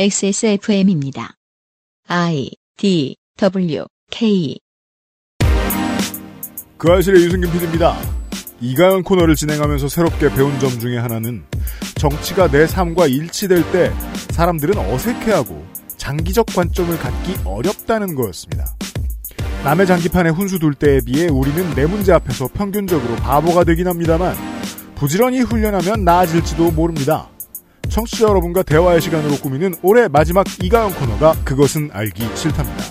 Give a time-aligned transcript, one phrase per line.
[0.00, 1.34] XSFM입니다.
[2.06, 4.56] I D W K
[6.76, 7.96] 그 아실의 유승균 PD입니다.
[8.60, 11.42] 이가연 코너를 진행하면서 새롭게 배운 점 중에 하나는
[11.96, 13.92] 정치가 내 삶과 일치될 때
[14.30, 15.66] 사람들은 어색해하고
[15.96, 18.66] 장기적 관점을 갖기 어렵다는 거였습니다.
[19.64, 24.36] 남의 장기판에 훈수 둘 때에 비해 우리는 내 문제 앞에서 평균적으로 바보가 되긴 합니다만
[24.94, 27.28] 부지런히 훈련하면 나아질지도 모릅니다.
[27.88, 32.84] 청취자 여러분과 대화의 시간으로 꾸미는 올해 마지막 이가연 코너가 그것은 알기 싫답니다.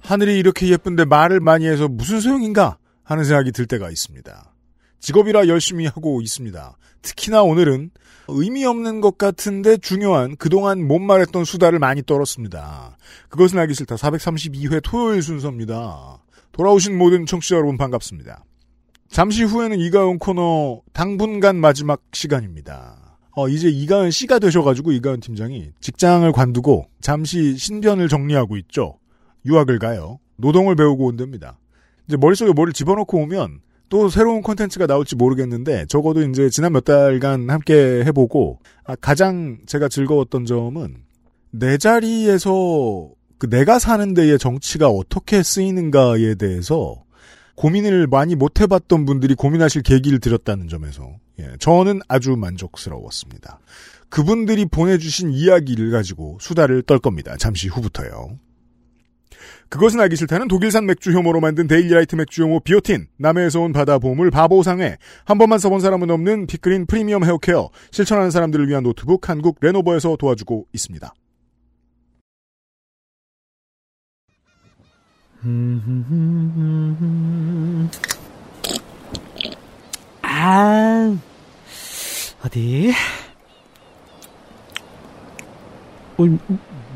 [0.00, 4.54] 하늘이 이렇게 예쁜데 말을 많이 해서 무슨 소용인가 하는 생각이 들 때가 있습니다.
[5.00, 6.76] 직업이라 열심히 하고 있습니다.
[7.02, 7.90] 특히나 오늘은
[8.28, 12.96] 의미 없는 것 같은데 중요한 그동안 못 말했던 수다를 많이 떨었습니다.
[13.28, 13.96] 그것은 알기 싫다.
[13.96, 16.18] 432회 토요일 순서입니다.
[16.58, 18.44] 돌아오신 모든 청취자 여러분 반갑습니다.
[19.08, 23.16] 잠시 후에는 이가은 코너 당분간 마지막 시간입니다.
[23.36, 28.98] 어, 이제 이가은 씨가 되셔가지고 이가은 팀장이 직장을 관두고 잠시 신변을 정리하고 있죠.
[29.46, 30.18] 유학을 가요.
[30.34, 31.60] 노동을 배우고 온답니다.
[32.08, 37.50] 이제 머릿속에 뭐를 집어넣고 오면 또 새로운 콘텐츠가 나올지 모르겠는데 적어도 이제 지난 몇 달간
[37.50, 41.04] 함께 해보고 아, 가장 제가 즐거웠던 점은
[41.52, 47.04] 내 자리에서 그 내가 사는 데의 정치가 어떻게 쓰이는가에 대해서
[47.54, 53.60] 고민을 많이 못 해봤던 분들이 고민하실 계기를 드렸다는 점에서 예, 저는 아주 만족스러웠습니다.
[54.08, 57.36] 그분들이 보내주신 이야기를 가지고 수다를 떨 겁니다.
[57.36, 58.38] 잠시 후부터요.
[59.68, 64.30] 그것은 알기 싫다는 독일산 맥주 효모로 만든 데일리라이트 맥주 효모 비오틴, 남해에서 온 바다 보물
[64.30, 70.16] 바보상회, 한 번만 써본 사람은 없는 피크린 프리미엄 헤어케어, 실천하는 사람들을 위한 노트북 한국 레노버에서
[70.16, 71.12] 도와주고 있습니다.
[80.22, 81.16] 아,
[82.44, 82.92] 어디?
[86.18, 86.24] 어,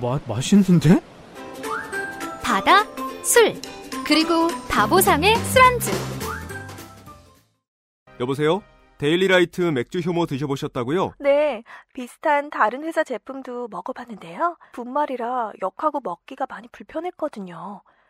[0.01, 1.01] 마, 맛있는데?
[2.43, 2.85] 바다,
[3.23, 3.55] 술,
[4.05, 5.91] 그리고 바보상회 술안주.
[8.19, 8.63] 여보세요?
[8.99, 11.15] 데일리라이트 맥주 효모 드셔보셨다고요?
[11.19, 14.57] 네, 비슷한 다른 회사 제품도 먹어봤는데요.
[14.73, 17.83] 분말이라 역하고 먹기가 많이 불편했거든요.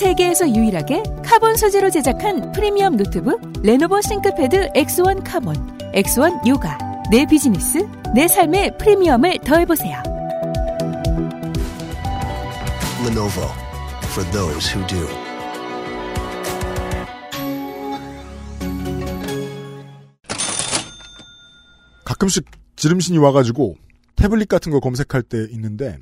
[0.00, 5.54] 세계에서 유일하게 카본 소재로 제작한 프리미엄 노트북 레노버 싱크패드 X1 카본,
[5.92, 6.78] X1 요가.
[7.10, 10.02] 내 비즈니스, 내 삶의 프리미엄을 더해보세요.
[13.04, 13.44] Lenovo
[14.04, 15.06] for those who do.
[22.06, 22.46] 가끔씩
[22.76, 23.76] 지름신이 와가지고
[24.16, 25.98] 태블릿 같은 거 검색할 때 있는데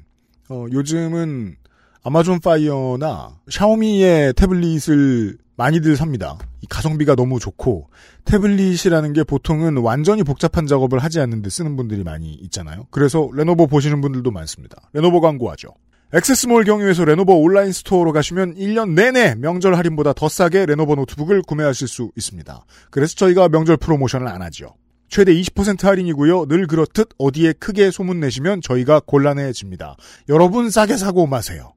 [0.49, 1.57] 어, 요즘은
[2.03, 6.39] 아마존 파이어나 샤오미의 태블릿을 많이들 삽니다.
[6.61, 7.89] 이 가성비가 너무 좋고
[8.25, 12.87] 태블릿이라는 게 보통은 완전히 복잡한 작업을 하지 않는데 쓰는 분들이 많이 있잖아요.
[12.91, 14.77] 그래서 레노버 보시는 분들도 많습니다.
[14.93, 15.71] 레노버 광고하죠.
[16.15, 21.87] XS몰 경유에서 레노버 온라인 스토어로 가시면 1년 내내 명절 할인보다 더 싸게 레노버 노트북을 구매하실
[21.89, 22.65] 수 있습니다.
[22.91, 24.75] 그래서 저희가 명절 프로모션을 안 하죠.
[25.09, 26.47] 최대 20% 할인이고요.
[26.47, 29.97] 늘 그렇듯 어디에 크게 소문 내시면 저희가 곤란해집니다.
[30.29, 31.73] 여러분 싸게 사고 마세요.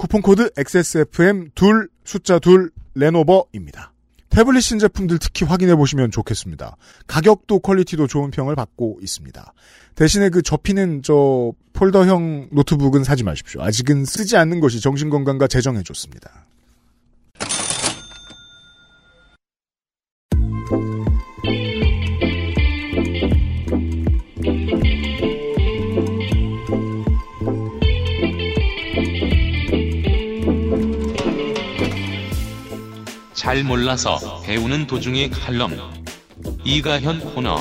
[0.00, 3.92] 쿠폰코드 XSFM 둘 숫자 둘 레노버입니다.
[4.30, 6.78] 태블릿 신제품들 특히 확인해 보시면 좋겠습니다.
[7.06, 9.52] 가격도 퀄리티도 좋은 평을 받고 있습니다.
[9.96, 13.60] 대신에 그 접히는 저 폴더형 노트북은 사지 마십시오.
[13.60, 16.46] 아직은 쓰지 않는 것이 정신건강과 재정에 좋습니다.
[33.50, 35.72] 잘 몰라서 배우는 도중의 칼럼
[36.64, 37.56] 이가현 코너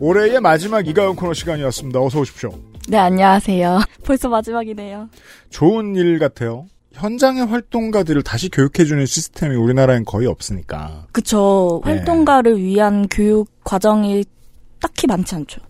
[0.00, 2.00] 올해의 마지막 이가연 코너 시간이었습니다.
[2.00, 2.54] 어서 오십시오.
[2.88, 3.80] 네, 안녕하세요.
[4.02, 5.10] 벌써 마지막이네요.
[5.50, 6.64] 좋은 일 같아요.
[6.92, 11.04] 현장의 활동가들을 다시 교육해주는 시스템이 우리나라엔 거의 없으니까.
[11.12, 11.82] 그쵸.
[11.84, 11.90] 네.
[11.92, 14.24] 활동가를 위한 교육 과정이
[14.80, 15.60] 딱히 많지 않죠.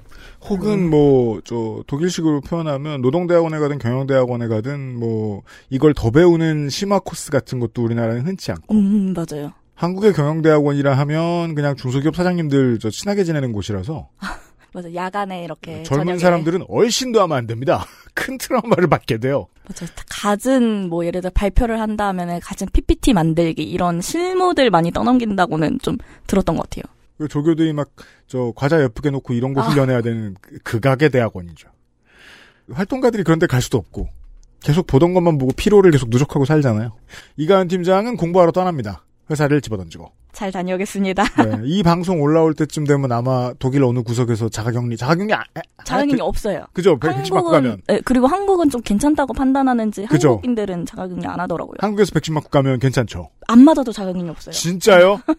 [0.48, 7.30] 혹은 뭐 저 독일식으로 표현하면 노동대학원에 가든 경영대학원에 가든 뭐 이걸 더 배우는 심화 코스
[7.30, 9.52] 같은 것도 우리나라는 흔치 않고 음, 맞아요.
[9.74, 14.08] 한국의 경영대학원이라 하면 그냥 중소기업 사장님들 저 친하게 지내는 곳이라서
[14.72, 17.84] 맞아 야간에 이렇게 젊은 저녁에 사람들은 얼씬도 하면 안 됩니다.
[18.14, 19.46] 큰 트라우마를 받게 돼요.
[19.68, 25.78] 맞아 갖은 뭐 예를 들어 발표를 한다면 은 갖은 PPT 만들기 이런 실무들 많이 떠넘긴다고는
[25.82, 25.96] 좀
[26.26, 26.92] 들었던 것 같아요.
[27.18, 27.88] 그 조교들이 막
[28.28, 29.68] 저 과자 예쁘게 놓고 이런 거 아.
[29.68, 31.68] 훈련해야 되는 그- 극악의 대학원이죠.
[32.72, 34.08] 활동가들이 그런데 갈 수도 없고
[34.60, 36.90] 계속 보던 것만 보고 피로를 계속 누적하고 살잖아요.
[37.36, 39.04] 이가은 팀장은 공부하러 떠납니다.
[39.30, 40.10] 회사를 집어던지고.
[40.32, 41.22] 잘 다녀오겠습니다.
[41.44, 46.20] 네, 이 방송 올라올 때쯤 되면 아마 독일 어느 구석에서 자가격리, 자가격리 아, 아, 자가격리
[46.20, 46.66] 아, 없어요.
[46.72, 46.98] 그죠?
[46.98, 47.80] 백신 맞고 가면.
[47.86, 50.30] 네, 그리고 한국은 좀 괜찮다고 판단하는지 그죠.
[50.30, 51.76] 한국인들은 자가격리 안 하더라고요.
[51.80, 53.30] 한국에서 백신 맞고 가면 괜찮죠.
[53.46, 54.52] 안 맞아도 자가격리 없어요.
[54.52, 55.20] 진짜요?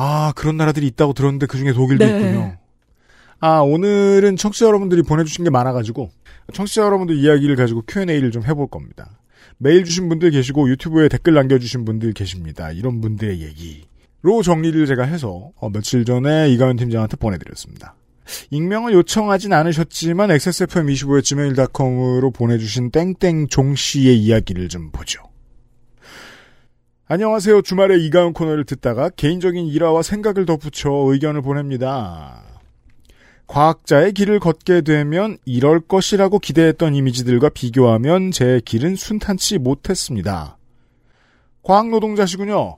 [0.00, 2.10] 아, 그런 나라들이 있다고 들었는데 그 중에 독일도 네.
[2.10, 2.56] 있군요.
[3.40, 6.10] 아, 오늘은 청취자 여러분들이 보내주신 게 많아가지고,
[6.52, 9.18] 청취자 여러분들 이야기를 가지고 Q&A를 좀 해볼 겁니다.
[9.58, 12.70] 메일 주신 분들 계시고, 유튜브에 댓글 남겨주신 분들 계십니다.
[12.70, 17.96] 이런 분들의 얘기로 정리를 제가 해서, 어, 며칠 전에 이가은 팀장한테 보내드렸습니다.
[18.50, 25.27] 익명을 요청하진 않으셨지만, XSFM25의 gmail.com으로 보내주신 땡땡종 씨의 이야기를 좀 보죠.
[27.10, 27.62] 안녕하세요.
[27.62, 32.42] 주말에 이가은 코너를 듣다가 개인적인 일화와 생각을 덧붙여 의견을 보냅니다.
[33.46, 40.58] 과학자의 길을 걷게 되면 이럴 것이라고 기대했던 이미지들과 비교하면 제 길은 순탄치 못했습니다.
[41.62, 42.76] 과학 노동자시군요.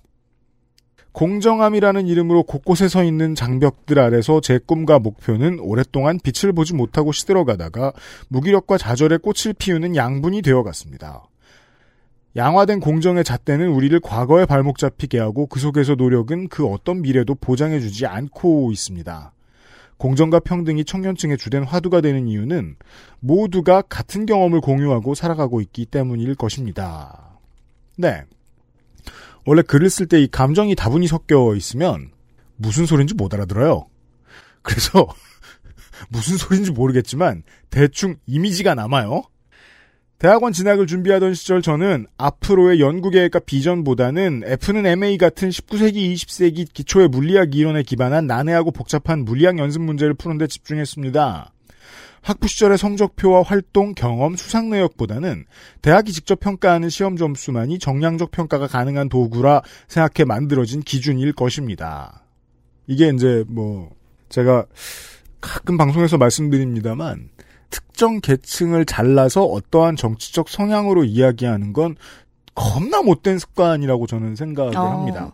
[1.11, 7.93] 공정함이라는 이름으로 곳곳에 서 있는 장벽들 아래서 제 꿈과 목표는 오랫동안 빛을 보지 못하고 시들어가다가
[8.29, 11.25] 무기력과 좌절에 꽃을 피우는 양분이 되어갔습니다.
[12.37, 18.07] 양화된 공정의 잣대는 우리를 과거에 발목 잡히게 하고 그 속에서 노력은 그 어떤 미래도 보장해주지
[18.07, 19.33] 않고 있습니다.
[19.97, 22.77] 공정과 평등이 청년층의 주된 화두가 되는 이유는
[23.19, 27.39] 모두가 같은 경험을 공유하고 살아가고 있기 때문일 것입니다.
[27.99, 28.23] 네.
[29.45, 32.13] 원래 글을 쓸 때 이 감정이 다분히 섞여 있으면
[32.57, 33.87] 무슨 소린지 못 알아들어요.
[34.63, 35.09] 그래서
[36.09, 39.23] 무슨 소린지 모르겠지만 대충 이미지가 남아요.
[40.21, 47.09] 대학원 진학을 준비하던 시절 저는 앞으로의 연구 계획과 비전보다는 F는 MA 같은 19세기, 20세기 기초의
[47.09, 51.55] 물리학 이론에 기반한 난해하고 복잡한 물리학 연습 문제를 푸는 데 집중했습니다.
[52.21, 55.47] 학부 시절의 성적표와 활동, 경험, 수상 내역보다는
[55.81, 62.27] 대학이 직접 평가하는 시험 점수만이 정량적 평가가 가능한 도구라 생각해 만들어진 기준일 것입니다.
[62.87, 63.89] 이게 이제 뭐
[64.29, 64.67] 제가
[65.41, 67.31] 가끔 방송에서 말씀드립니다만
[67.71, 71.97] 특정 계층을 잘라서 어떠한 정치적 성향으로 이야기하는 건
[72.55, 75.33] 겁나 못된 습관이라고 저는 생각을 어, 합니다.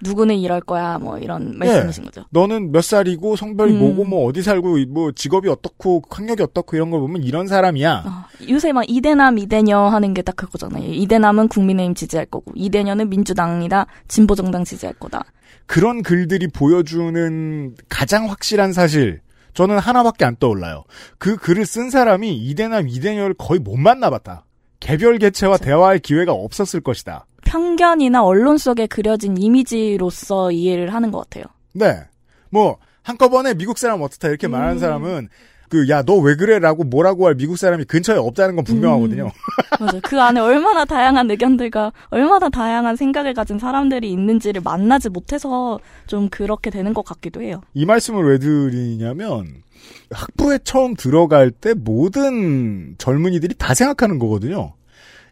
[0.00, 2.24] 누구는 이럴 거야, 뭐 이런 말씀이신 거죠.
[2.30, 3.78] 너는 몇 살이고 성별이 음.
[3.78, 8.04] 뭐고 뭐 어디 살고 뭐 직업이 어떻고 학력이 어떻고 이런 걸 보면 이런 사람이야.
[8.06, 10.84] 어, 요새 막 이대남 이대녀 하는 게 딱 그거잖아요.
[10.92, 15.24] 이대남은 국민의힘 지지할 거고 이대녀는 민주당이나 진보정당 지지할 거다.
[15.66, 19.20] 그런 글들이 보여주는 가장 확실한 사실
[19.54, 20.84] 저는 하나밖에 안 떠올라요.
[21.18, 24.44] 그 글을 쓴 사람이 이대남 이대녀를 거의 못 만나봤다.
[24.80, 27.26] 개별 개체와 대화할 기회가 없었을 것이다.
[27.46, 31.44] 편견이나 언론 속에 그려진 이미지로서 이해를 하는 것 같아요.
[31.72, 32.02] 네.
[32.50, 34.78] 뭐 한꺼번에 미국 사람 어떻다 이렇게 말하는 음.
[34.78, 35.28] 사람은
[35.70, 39.30] 그 야 너 왜 그래 라고 뭐라고 할 미국 사람이 근처에 없다는 건 분명하거든요.
[39.80, 40.00] 맞아요.
[40.02, 46.70] 그 안에 얼마나 다양한 의견들과 얼마나 다양한 생각을 가진 사람들이 있는지를 만나지 못해서 좀 그렇게
[46.70, 47.60] 되는 것 같기도 해요.
[47.74, 49.46] 이 말씀을 왜 드리냐면
[50.10, 54.74] 학부에 처음 들어갈 때 모든 젊은이들이 다 생각하는 거거든요.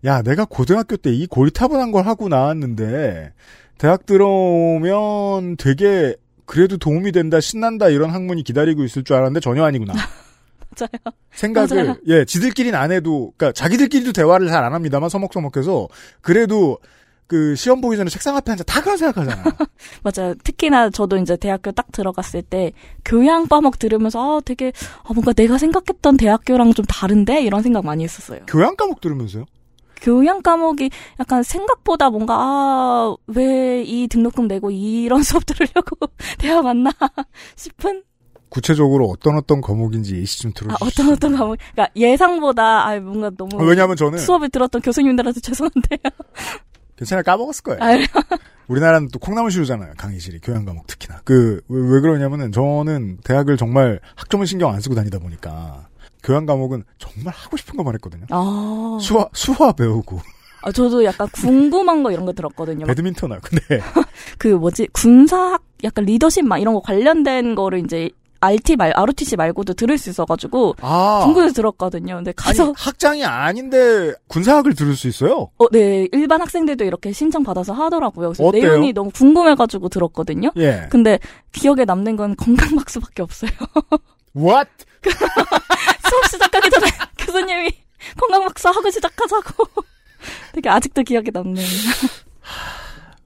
[0.04, 3.32] 야, 내가 고등학교 때 이 고리타분한 걸 하고 나왔는데
[3.78, 6.14] 대학 들어오면 되게
[6.52, 9.94] 그래도 도움이 된다, 신난다 이런 학문이 기다리고 있을 줄 알았는데 전혀 아니구나.
[10.78, 11.16] 맞아요.
[11.32, 11.96] 생각을 맞아요.
[12.08, 15.88] 예 지들끼리는 안 해도 그러니까 자기들끼리도 대화를 잘 안 합니다만 서먹서먹해서
[16.20, 16.78] 그래도
[17.26, 19.44] 그 시험 보기 전에 책상 앞에 앉아 다 그런 생각하잖아요.
[20.04, 20.34] 맞아요.
[20.44, 24.72] 특히나 저도 이제 대학교 딱 들어갔을 때 교양 과목 들으면서 아, 되게
[25.04, 28.40] 아, 뭔가 내가 생각했던 대학교랑 좀 다른데 이런 생각 많이 했었어요.
[28.46, 29.46] 교양 과목 들으면서요?
[30.02, 30.90] 교양 과목이
[31.20, 35.96] 약간 생각보다 뭔가 아, 왜 이 등록금 내고 이런 수업 들으려고
[36.38, 36.90] 대학 왔나
[37.56, 38.02] 싶은
[38.48, 40.84] 구체적으로 어떤 어떤 과목인지 예시 좀 아, 들어주시죠.
[41.02, 45.98] 어떤 어떤 과목 그러니까 예상보다 아 뭔가 너무 어, 왜냐하면 저는 수업을 들었던 교수님들한테 죄송한데요.
[46.96, 47.80] 괜찮아 까먹었을 거예요.
[47.82, 47.96] 아,
[48.68, 49.94] 우리나라는 또 콩나물시루잖아요.
[49.96, 51.20] 강의실이 교양 과목 특히나.
[51.24, 55.88] 그왜 그러냐면은 저는 대학을 정말 학점은 신경 안 쓰고 다니다 보니까
[56.22, 58.26] 교양 과목은 정말 하고 싶은 것만 했거든요.
[58.30, 60.20] 아, 수화 수화 배우고
[60.62, 62.80] 아, 저도 약간 궁금한 거 이런 거 들었거든요.
[62.80, 63.80] 막 배드민턴 하 근데
[64.38, 68.10] 그 뭐지 군사학 약간 리더십 막 이런 거 관련된 거를 이제
[68.42, 71.20] RT 말 ROTC 말고도 들을 수 있어가지고 아.
[71.22, 72.16] 궁금해서 들었거든요.
[72.16, 75.50] 근데 가서 아니, 학장이 아닌데 군사학을 들을 수 있어요?
[75.58, 78.30] 어, 네 일반 학생들도 이렇게 신청 받아서 하더라고요.
[78.30, 78.62] 그래서 어때요?
[78.62, 80.50] 내용이 너무 궁금해가지고 들었거든요.
[80.56, 80.86] 예.
[80.90, 81.20] 근데
[81.52, 83.50] 기억에 남는 건 건강박수밖에 없어요.
[84.36, 84.70] What?
[86.08, 86.86] 수업 시작하기 전에
[87.18, 87.70] 교수님이
[88.18, 89.64] 건강박수 하고 시작하자고.
[90.52, 91.66] 되게 아직도 기억에 남네요.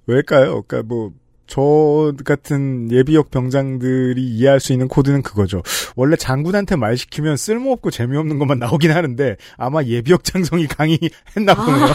[0.07, 0.63] 왜일까요?
[0.63, 1.13] 그러니까 뭐,
[1.47, 5.63] 저 같은 예비역 병장들이 이해할 수 있는 코드는 그거죠.
[5.95, 11.87] 원래 장군한테 말 시키면 쓸모없고 재미없는 것만 나오긴 하는데 아마 예비역 장성이 강의했나 보네요.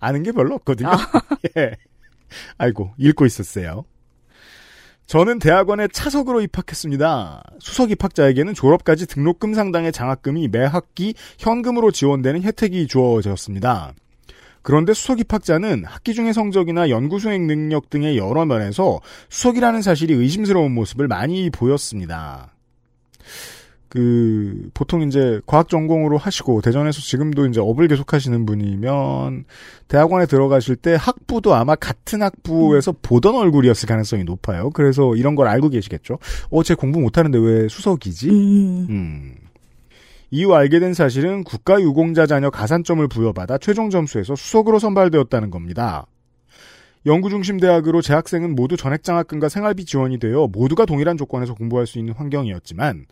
[0.00, 0.90] 아는 게 별로 없거든요.
[1.58, 1.72] 예.
[2.56, 3.84] 아이고 읽고 있었어요.
[5.08, 7.42] 저는 대학원에 차석으로 입학했습니다.
[7.60, 13.94] 수석 입학자에게는 졸업까지 등록금 상당의 장학금이 매 학기 현금으로 지원되는 혜택이 주어졌습니다.
[14.60, 19.00] 그런데 수석 입학자는 학기 중의 성적이나 연구 수행 능력 등의 여러 면에서
[19.30, 22.52] 수석이라는 사실이 의심스러운 모습을 많이 보였습니다.
[23.88, 29.44] 그 보통 이제 과학 전공으로 하시고 대전에서 지금도 이제 업을 계속 하시는 분이면
[29.88, 34.70] 대학원에 들어가실 때 학부도 아마 같은 학부에서 보던 얼굴이었을 가능성이 높아요.
[34.70, 36.18] 그래서 이런 걸 알고 계시겠죠.
[36.50, 38.28] 어, 쟤 공부 못하는데 왜 수석이지?
[38.30, 39.34] 음.
[40.30, 46.06] 이후 알게 된 사실은 국가 유공자 자녀 가산점을 부여받아 최종 점수에서 수석으로 선발되었다는 겁니다.
[47.06, 53.06] 연구중심 대학으로 재학생은 모두 전액장학금과 생활비 지원이 되어 모두가 동일한 조건에서 공부할 수 있는 환경이었지만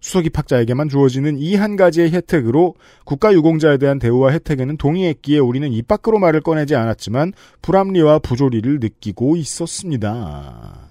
[0.00, 2.74] 수석 입학자에게만 주어지는 이 한 가지의 혜택으로
[3.04, 10.88] 국가유공자에 대한 대우와 혜택에는 동의했기에 우리는 입 밖으로 말을 꺼내지 않았지만 불합리와 부조리를 느끼고 있었습니다.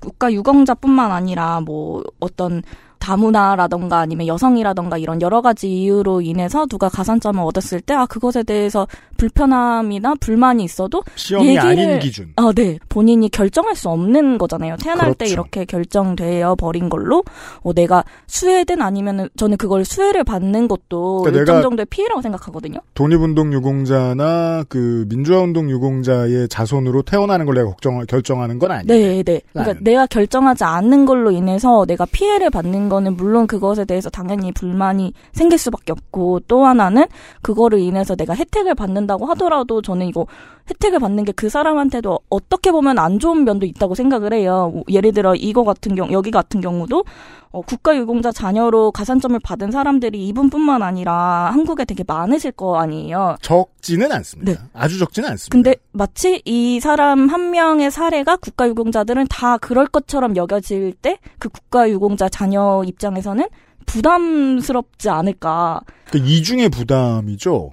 [0.00, 2.62] 국가 유공자뿐만 아니라 뭐 어떤
[2.98, 8.86] 다문화라던가 아니면 여성이라던가 이런 여러 가지 이유로 인해서 누가 가산점을 얻었을 때 아 그것에 대해서
[9.16, 12.32] 불편함이나 불만이 있어도 시험이 얘기를- 아닌 기준.
[12.36, 12.78] 아, 네.
[12.88, 14.76] 본인이 결정할 수 없는 거잖아요.
[14.82, 15.32] 태어날 때 그렇죠.
[15.34, 17.24] 이렇게 결정되어 버린 걸로
[17.62, 22.78] 어, 내가 수혜든 아니면은 저는 그걸 수혜를 받는 것도 그러니까 일정 정도의 피해라고 생각하거든요.
[22.94, 28.86] 독립운동 유공자나 그 민주화운동 유공자의 자손으로 태어나는 걸 내가 걱정 결정하는 건 아니에요.
[28.86, 29.40] 네, 네.
[29.52, 29.78] 그러니까.
[29.82, 35.58] 내가 결정하지 않는 걸로 인해서 내가 피해를 받는 거는 물론 그것에 대해서 당연히 불만이 생길
[35.58, 37.06] 수밖에 없고 또 하나는
[37.42, 40.26] 그거를 인해서 내가 혜택을 받는다고 하더라도 저는 이거
[40.68, 44.72] 혜택을 받는 게 그 사람한테도 어떻게 보면 안 좋은 면도 있다고 생각을 해요.
[44.74, 47.04] 뭐 예를 들어 이거 같은 경우 여기 같은 경우도
[47.50, 53.36] 어, 국가유공자 자녀로 가산점을 받은 사람들이 이분뿐만 아니라 한국에 되게 많으실 거 아니에요.
[53.42, 54.68] 적지는 않습니다.
[54.74, 55.52] 아주 적지는 않습니다.
[55.52, 62.28] 근데 마치 이 사람 한 명의 사례가 국가유공자들은 다 그럴 것처럼 여겨질 때 그 국가유공자
[62.28, 63.46] 자녀 입장에서는
[63.86, 65.80] 부담스럽지 않을까.
[66.10, 67.70] 그 이중의 부담이죠.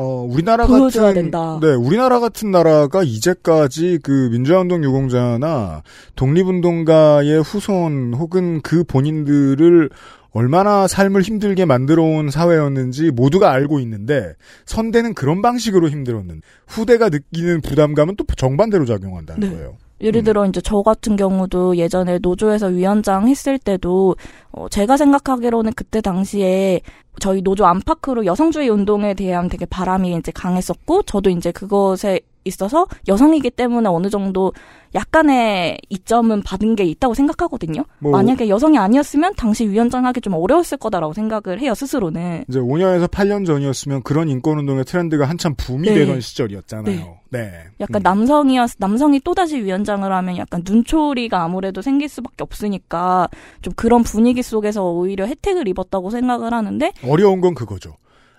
[0.00, 1.58] 어, 우리나라 같은 된다.
[1.60, 5.82] 네, 우리나라 같은 나라가 이제까지 그 민주화운동 유공자나
[6.14, 9.90] 독립운동가의 후손 혹은 그 본인들을
[10.30, 14.34] 얼마나 삶을 힘들게 만들어 온 사회였는지 모두가 알고 있는데
[14.66, 19.56] 선대는 그런 방식으로 힘들었는 후대가 느끼는 부담감은 또 정반대로 작용한다는 네.
[19.56, 19.78] 거예요.
[20.00, 24.16] 예를 들어 이제 저 같은 경우도 예전에 노조에서 위원장 했을 때도
[24.52, 26.80] 어, 제가 생각하기로는 그때 당시에
[27.20, 33.50] 저희 노조 안팎으로 여성주의 운동에 대한 되게 바람이 이제 강했었고 저도 이제 그것에 있어서 여성이기
[33.50, 34.52] 때문에 어느 정도
[34.94, 37.84] 약간의 이점은 받은 게 있다고 생각하거든요.
[37.98, 42.44] 뭐- 만약에 여성이 아니었으면 당시 위원장 하기 좀 어려웠을 거다라고 생각을 해요 스스로는.
[42.48, 45.94] 이제 5년에서 8년 전이었으면 그런 인권운동의 트렌드가 한참 붐이 네.
[45.94, 46.84] 되던 시절이었잖아요.
[47.30, 47.40] 네.
[47.40, 47.52] 네.
[47.80, 53.28] 약간 남성이었 남성이 또 다시 위원장을 하면 약간 눈초리가 아무래도 생길 수밖에 없으니까
[53.60, 57.94] 좀 그런 분위기 속에서 오히려 혜택을 입었다고 생각을 하는데 어려운 건 그거죠.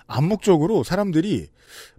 [0.10, 1.48] 암묵적으로 사람들이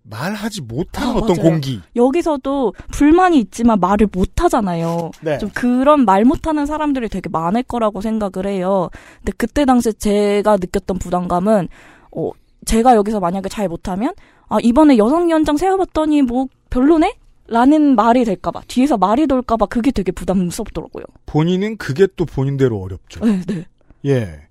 [0.02, 1.50] 말하지 못하는 아, 어떤 맞아요.
[1.50, 1.80] 공기.
[1.94, 5.12] 여기서도 불만이 있지만 말을 못 하잖아요.
[5.22, 5.38] 네.
[5.38, 8.90] 좀 그런 말 못하는 사람들이 되게 많을 거라고 생각을 해요.
[9.18, 11.68] 근데 그때 당시 제가 느꼈던 부담감은
[12.16, 12.30] 어
[12.64, 14.12] 제가 여기서 만약에 잘 못하면
[14.48, 17.16] 아 이번에 여성위원장 세워봤더니 뭐 별로네?
[17.46, 21.04] 라는 말이 될까봐 뒤에서 말이 돌까봐 그게 되게 부담스럽더라고요.
[21.26, 23.24] 본인은 그게 또 본인대로 어렵죠.
[23.24, 23.64] 네, 네.
[24.06, 24.42] 예.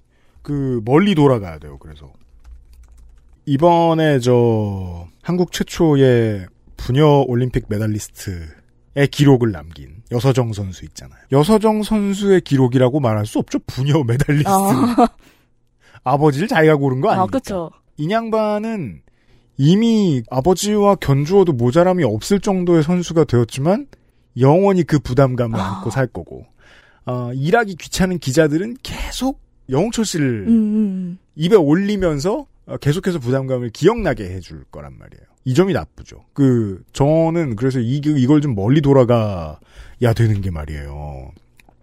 [0.42, 1.78] 그 멀리 돌아가야 돼요.
[1.80, 2.12] 그래서
[3.50, 6.46] 이번에 저 한국 최초의
[6.78, 11.20] 부녀 올림픽 메달리스트의 기록을 남긴 여서정 선수 있잖아요.
[11.32, 13.58] 여서정 선수의 기록이라고 말할 수 없죠.
[13.66, 14.48] 부녀 메달리스트.
[14.48, 15.08] 아,
[16.04, 17.40] 아버지를 자기가 고른 거아 아닙니까?
[17.40, 17.72] 그쵸.
[17.98, 19.02] 인양반은
[19.58, 23.88] 이미 아버지와 견주어도 모자람이 없을 정도의 선수가 되었지만
[24.40, 25.78] 영원히 그 부담감을 아.
[25.78, 26.46] 안고 살 거고
[27.08, 29.42] 어, 일하기 귀찮은 기자들은 계속
[29.72, 31.18] 영웅철 씨를 음, 음.
[31.36, 35.24] 입에 올리면서 어, 계속해서 부담감을 기억나게 해줄 거란 말이에요.
[35.46, 36.26] 이 점이 나쁘죠.
[36.34, 41.32] 그 저는 그래서 이, 이걸 좀 멀리 돌아가야 되는 게 말이에요.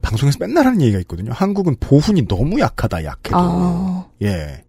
[0.02, 1.32] 방송에서 맨날 하는 얘기가 있거든요.
[1.32, 3.36] 한국은 보훈이 너무 약하다, 약해도.
[3.36, 4.06] 아.
[4.22, 4.62] 예.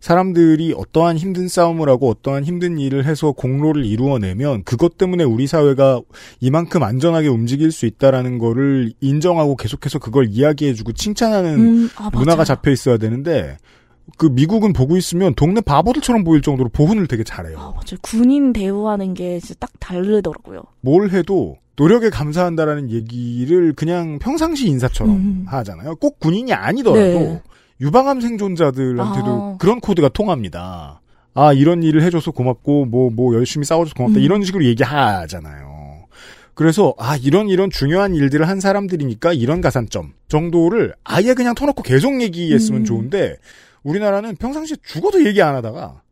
[0.00, 6.00] 사람들이 어떠한 힘든 싸움을 하고 어떠한 힘든 일을 해서 공로를 이루어내면 그것 때문에 우리 사회가
[6.40, 12.44] 이만큼 안전하게 움직일 수 있다라는 거를 인정하고 계속해서 그걸 이야기해주고 칭찬하는 음, 아, 문화가.
[12.44, 13.58] 잡혀 있어야 되는데
[14.16, 17.58] 그 미국은 보고 있으면 동네 바보들처럼 보일 정도로 보훈을 되게 잘해요.
[17.58, 17.98] 아, 맞아요.
[18.02, 20.62] 군인 대우하는 게 진짜 딱 다르더라고요.
[20.80, 25.44] 뭘 해도 노력에 감사한다라는 얘기를 그냥 평상시 인사처럼 음.
[25.46, 25.96] 하잖아요.
[25.96, 27.42] 꼭 군인이 아니더라도 네.
[27.80, 29.56] 유방암 생존자들한테도 아.
[29.58, 31.00] 그런 코드가 통합니다.
[31.32, 34.22] 아 이런 일을 해줘서 고맙고 뭐 뭐 열심히 싸워줘서 고맙다 음.
[34.22, 35.70] 이런 식으로 얘기하잖아요.
[36.54, 42.20] 그래서 아 이런 이런 중요한 일들을 한 사람들이니까 이런 가산점 정도를 아예 그냥 터놓고 계속
[42.20, 42.84] 얘기했으면 음.
[42.84, 43.36] 좋은데
[43.82, 46.02] 우리나라는 평상시에 죽어도 얘기 안 하다가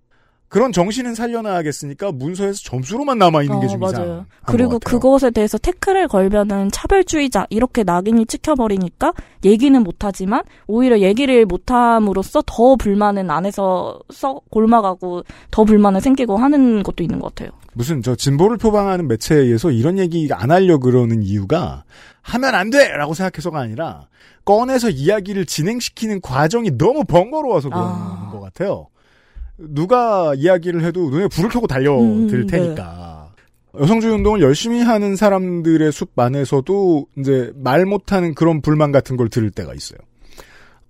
[0.48, 3.92] 그런 정신은 살려놔야겠으니까 문서에서 점수로만 남아 있는 게 어, 좀 맞아요.
[3.92, 4.78] 이상한 그리고.
[4.78, 9.12] 그것에 대해서 태클을 걸면은 차별주의자 이렇게 낙인이 찍혀버리니까
[9.44, 17.02] 얘기는 못하지만 오히려 얘기를 못함으로써 더 불만은 안에서 써 골마가고 더 불만은 생기고 하는 것도
[17.02, 17.50] 있는 것 같아요.
[17.74, 21.84] 무슨 저 진보를 표방하는 매체에 의해서 이런 얘기 안 하려 그러는 이유가
[22.22, 24.06] 하면 안 돼라고 생각해서가 아니라
[24.46, 28.30] 꺼내서 이야기를 진행시키는 과정이 너무 번거로워서 그런 아.
[28.32, 28.86] 것 같아요.
[29.58, 33.32] 누가 이야기를 해도 눈에 불을 켜고 달려들 음, 테니까.
[33.78, 39.50] 여성주의 운동을 열심히 하는 사람들의 숲 안에서도 이제 말 못하는 그런 불만 같은 걸 들을
[39.50, 39.98] 때가 있어요.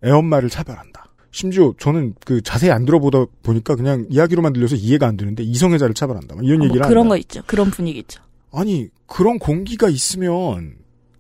[0.05, 1.07] 애엄마를 차별한다.
[1.31, 6.37] 심지어 저는 그 자세히 안 들어보다 보니까 그냥 이야기로만 들려서 이해가 안 되는데 이성애자를 차별한다.
[6.37, 7.09] 막 이런 뭐 얘기를 그런 한다.
[7.11, 7.43] 거 있죠.
[7.47, 8.23] 그런 분위기 있죠.
[8.53, 10.77] 아니 그런 공기가 있으면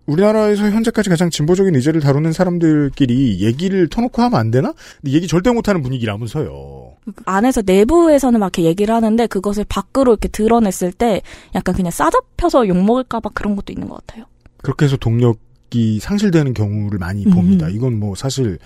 [0.08, 4.72] 우리나라에서 현재까지 가장 진보적인 의제를 다루는 사람들끼리 얘기를 터놓고 하면 안 되나?
[5.00, 6.94] 근데 얘기 절대 못하는 분위기라면서요.
[7.26, 11.20] 안에서 내부에서는 막 이렇게 얘기를 하는데 그것을 밖으로 이렇게 드러냈을 때
[11.54, 14.24] 약간 그냥 싸잡혀서 욕먹을까봐 그런 것도 있는 것 같아요.
[14.62, 17.30] 그렇게 해서 동력이 상실되는 경우를 많이 음.
[17.30, 17.68] 봅니다.
[17.68, 18.58] 이건 뭐 사실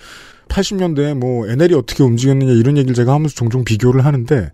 [0.47, 4.51] 80년대에 뭐 NL이 어떻게 움직였느냐 이런 얘기를 제가 하면서 종종 비교를 하는데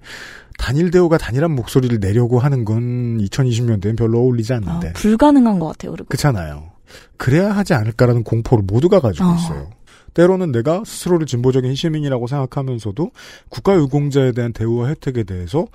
[0.58, 5.92] 단일 대우가 단일한 목소리를 내려고 하는 건 2020년대엔 별로 어울리지 아, 않는데 불가능한 것 같아요.
[5.92, 6.79] 그리고 그렇잖아요.
[7.18, 9.36] 그래야 하지 않을까라는 공포를 모두가 가지고 어.
[9.36, 9.70] 있어요.
[10.14, 13.12] 때로는 내가 스스로를 진보적인 시민이라고 생각하면서도
[13.50, 15.68] 국가유공자에 대한 대우와 혜택에 대해서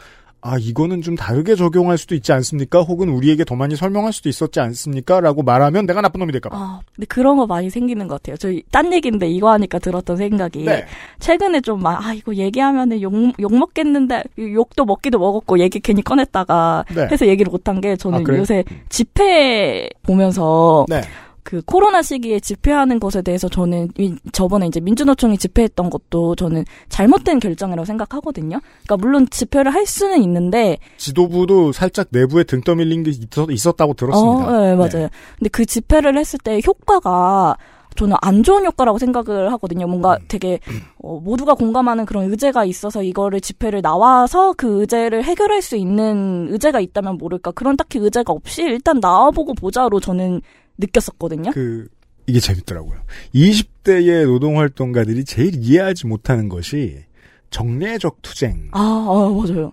[0.46, 2.82] 아 이거는 좀 다르게 적용할 수도 있지 않습니까?
[2.82, 5.20] 혹은 우리에게 더 많이 설명할 수도 있었지 않습니까?
[5.20, 6.54] 라고 말하면 내가 나쁜 놈이 될까봐.
[6.54, 8.36] 아, 근데 그런 거 많이 생기는 것 같아요.
[8.36, 10.84] 저희 딴 얘기인데 이거 하니까 들었던 생각이 네.
[11.18, 16.84] 최근에 좀 막 아 이거 얘기하면은 욕, 욕 먹겠는데 욕도 먹기도 먹었고 얘기 괜히 꺼냈다가
[16.94, 17.06] 네.
[17.10, 18.40] 해서 얘기를 못한 게 저는 아, 그래요?
[18.40, 21.00] 요새 집회 보면서 네.
[21.44, 27.38] 그 코로나 시기에 집회하는 것에 대해서 저는 이- 저번에 이제 민주노총이 집회했던 것도 저는 잘못된
[27.38, 28.60] 결정이라고 생각하거든요.
[28.84, 34.46] 그러니까 물론 집회를 할 수는 있는데 지도부도 살짝 내부에 등 떠밀린 게 있었, 있었다고 들었습니다.
[34.48, 35.08] 어, 네, 맞아요.
[35.38, 37.56] 근데 그 집회를 했을 때 효과가
[37.96, 39.86] 저는 안 좋은 효과라고 생각을 하거든요.
[39.86, 40.24] 뭔가 음.
[40.26, 40.58] 되게
[40.98, 46.80] 어, 모두가 공감하는 그런 의제가 있어서 이거를 집회를 나와서 그 의제를 해결할 수 있는 의제가
[46.80, 47.52] 있다면 모를까.
[47.52, 50.40] 그런 딱히 의제가 없이 일단 나와보고 보자로 저는
[50.78, 51.50] 느꼈었거든요.
[51.52, 51.88] 그
[52.26, 52.98] 이게 재밌더라고요.
[53.34, 57.04] 20대의 노동활동가들이 제일 이해하지 못하는 것이
[57.50, 58.70] 정례적 투쟁이죠.
[58.72, 59.72] 아, 아, 맞아요.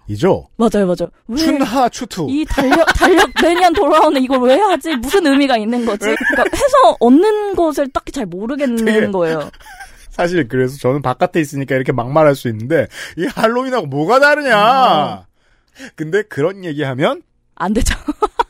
[0.57, 1.09] 맞아요, 맞아요.
[1.27, 2.27] 왜 춘하 추투.
[2.29, 4.95] 이 달력, 달력 매년 돌아오는 이걸 왜 하지?
[4.97, 6.05] 무슨 의미가 있는 거지?
[6.05, 9.49] 그러니까 해서 얻는 것을 딱히 잘 모르겠는 되게- 거예요.
[10.11, 12.85] 사실 그래서 저는 바깥에 있으니까 이렇게 막말할 수 있는데
[13.17, 14.55] 이 할로윈하고 뭐가 다르냐.
[14.55, 15.25] 아.
[15.95, 17.23] 근데 그런 얘기하면
[17.55, 17.95] 안 되죠.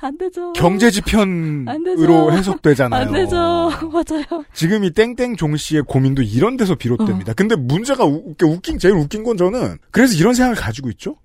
[0.00, 0.52] 안 되죠.
[0.52, 2.32] 경제 안 지편으로 되죠.
[2.32, 3.00] 해석되잖아요.
[3.06, 3.36] 안 되죠.
[3.92, 4.44] 맞아요.
[4.54, 6.76] 지금 이 땡땡 종 씨의 고민도 이런 데서 어.
[6.76, 7.32] 비롯됩니다.
[7.32, 11.16] 근데 문제가 우- 웃긴 제일 웃긴 건 저는 그래서 이런 생각을 가지고 있죠.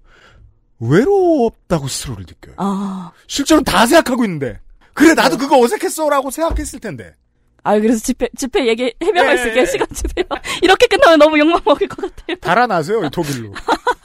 [0.79, 2.55] 외롭다고 스스로를 느껴요.
[2.57, 4.59] 아, 실제로 다 생각하고 있는데
[4.93, 7.13] 그래 나도 그거 어색했어라고 생각했을 텐데
[7.63, 9.65] 아 그래서 집회 집회 얘기 해명할 수 예, 있게 예.
[9.65, 10.25] 시간 주세요.
[10.61, 12.35] 이렇게 끝나면 너무 욕만 먹을 것 같아요.
[12.41, 13.53] 달아나세요 이 독일로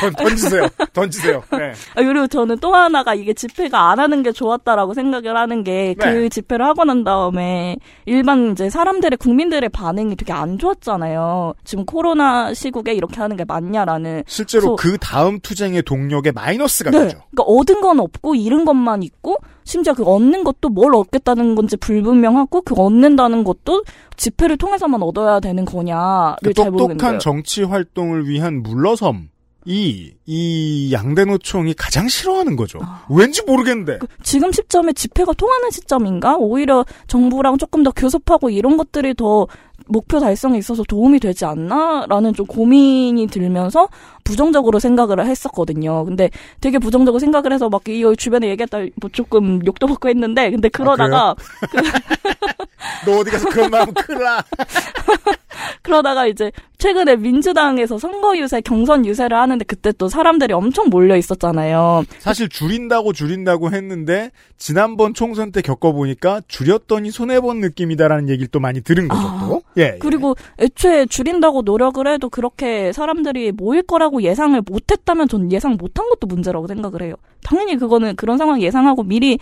[0.00, 1.42] 던, 던지세요 던지세요.
[1.52, 1.72] 네.
[1.94, 6.28] 아, 그리고 저는 또 하나가 이게 집회가 안 하는 게 좋았다라고 생각을 하는 게그 네.
[6.28, 11.54] 집회를 하고 난 다음에 일반 이제 사람들의 국민들의 반응이 되게 안 좋았잖아요.
[11.64, 14.24] 지금 코로나 시국에 이렇게 하는 게 맞냐라는.
[14.26, 16.98] 실제로 그 다음 투쟁의 동력에 마이너스가 네.
[17.00, 17.18] 되죠.
[17.30, 22.62] 그러니까 얻은 건 없고 잃은 것만 있고 심지어 그 얻는 것도 뭘 얻겠다는 건지 불분명하고
[22.62, 23.84] 그 얻는다는 것도
[24.16, 26.54] 집회를 통해서만 얻어야 되는 거냐를 그.
[26.54, 29.28] 똑똑한 정치 활동을 위한 물러섬
[29.70, 32.80] 이 이, 이 양대노총이 가장 싫어하는 거죠.
[33.08, 34.00] 왠지 모르겠는데.
[34.24, 36.36] 지금 시점에 집회가 통하는 시점인가?
[36.38, 39.46] 오히려 정부랑 조금 더 교섭하고 이런 것들이 더
[39.86, 42.06] 목표 달성에 있어서 도움이 되지 않나?
[42.08, 43.88] 라는 좀 고민이 들면서
[44.24, 46.04] 부정적으로 생각을 했었거든요.
[46.04, 46.30] 근데
[46.60, 51.34] 되게 부정적으로 생각을 해서 막 이거 주변에 얘기했다 뭐 조금 욕도 먹고 했는데 근데 그러다가
[53.06, 54.44] 너 어디 가서 그런 말 하면 큰일 나.
[55.82, 62.04] 그러다가 이제 최근에 민주당에서 선거 유세, 경선 유세를 하는데 그때 또 사람들이 엄청 몰려 있었잖아요.
[62.18, 69.08] 사실 줄인다고 줄인다고 했는데 지난번 총선 때 겪어보니까 줄였더니 손해본 느낌이다라는 얘기를 또 많이 들은
[69.08, 69.22] 거죠.
[69.22, 69.62] 아, 또.
[69.78, 69.98] 예, 예.
[70.00, 76.26] 그리고 애초에 줄인다고 노력을 해도 그렇게 사람들이 모일 거라고 예상을 못했다면 전 예상 못한 것도
[76.26, 77.14] 문제라고 생각을 해요.
[77.42, 79.38] 당연히 그거는 그런 상황 예상하고 미리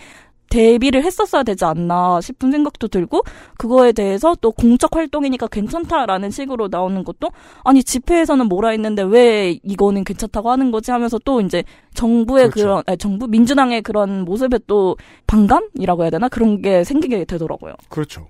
[0.49, 3.21] 대비를 했었어야 되지 않나 싶은 생각도 들고
[3.57, 7.29] 그거에 대해서 또 공적 활동이니까 괜찮다라는 식으로 나오는 것도
[7.63, 12.61] 아니 집회에서는 뭐라 했는데 왜 이거는 괜찮다고 하는 거지 하면서 또 이제 정부의 그렇죠.
[12.61, 17.75] 그런 아니, 정부 민주당의 그런 모습에 또 반감이라고 해야 되나 그런 게 생기게 되더라고요.
[17.89, 18.27] 그렇죠.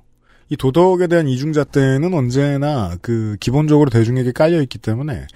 [0.49, 5.27] 이 도덕에 대한 이중잣대는 언제나 그 기본적으로 대중에게 깔려 있기 때문에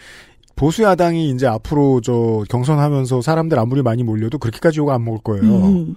[0.55, 5.43] 보수 야당이 이제 앞으로 저 경선하면서 사람들 아무리 많이 몰려도 그렇게까지 욕안 먹을 거예요.
[5.43, 5.95] 음,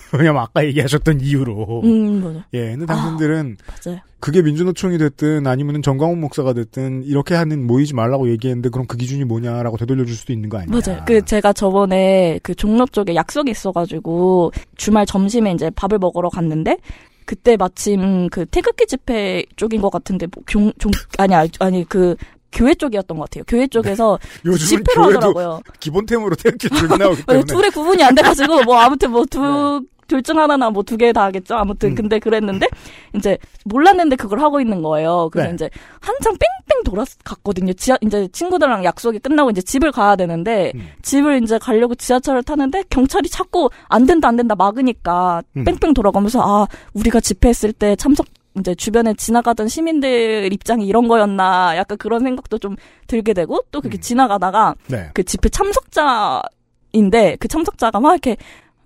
[0.18, 1.82] 왜냐면 아까 얘기하셨던 이유로.
[1.84, 2.46] 음, 맞아.
[2.52, 4.00] 예, 근데 당신들은 맞아요.
[4.20, 9.24] 그게 민주노총이 됐든 아니면 정광훈 목사가 됐든 이렇게 하는 모이지 말라고 얘기했는데 그럼 그 기준이
[9.24, 10.78] 뭐냐라고 되돌려 줄 수도 있는 거 아니냐.
[10.78, 11.02] 맞아요.
[11.06, 16.76] 그 제가 저번에 그 종로 쪽에 약속이 있어 가지고 주말 점심에 이제 밥을 먹으러 갔는데
[17.24, 22.14] 그때 마침 그 태극기 집회 쪽인 것 같은데 뭐 종, 종 아니, 아니 그
[22.52, 23.44] 교회 쪽이었던 것 같아요.
[23.46, 25.60] 교회 쪽에서 집회를 교회도 하더라고요.
[25.80, 27.44] 기본템으로 태극기 줄이 나오기 네, 때문에.
[27.44, 31.54] 둘의 구분이 안 돼가지고 뭐 아무튼 뭐두 둘중 하나나 뭐 두 개 다 하겠죠.
[31.54, 31.94] 아무튼 음.
[31.94, 32.66] 근데 그랬는데
[33.14, 35.30] 이제 몰랐는데 그걸 하고 있는 거예요.
[35.32, 35.54] 그래서 네.
[35.54, 37.72] 이제 한창 뺑뺑 돌아갔거든요.
[37.72, 40.88] 지하 이제 친구들랑 약속이 끝나고 이제 집을 가야 되는데 음.
[41.00, 45.64] 집을 이제 가려고 지하철을 타는데 경찰이 자꾸 안 된다 안 된다 막으니까 음.
[45.64, 48.26] 뺑뺑 돌아가면서 아 우리가 집회했을 때 참석
[48.58, 53.98] 이제 주변에 지나가던 시민들 입장이 이런 거였나 약간 그런 생각도 좀 들게 되고 또 그렇게
[53.98, 54.00] 음.
[54.00, 55.10] 지나가다가 네.
[55.14, 58.36] 그 집회 참석자인데 그 참석자가 막 이렇게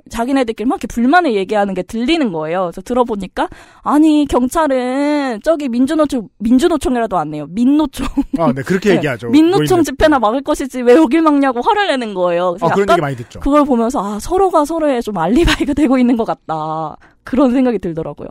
[0.08, 2.62] 자기네들끼리 막 이렇게 불만을 얘기하는 게 들리는 거예요.
[2.66, 3.48] 그래서 들어보니까
[3.82, 7.46] 아니 경찰은 저기 민주노총 민주노총이라도 안 내요.
[7.50, 8.06] 민노총
[8.38, 9.30] 아, 네, 그렇게 네, 얘기하죠.
[9.30, 9.82] 민노총.
[9.82, 12.52] 집회나 막을 것이지 왜 여길 막냐고 화를 내는 거예요.
[12.52, 13.40] 그래서 아, 그런 얘기 많이 듣죠.
[13.40, 18.28] 그걸 보면서 아 서로가 서로의 좀 알리바이가 되고 있는 것 같다 그런 생각이 들더라고요.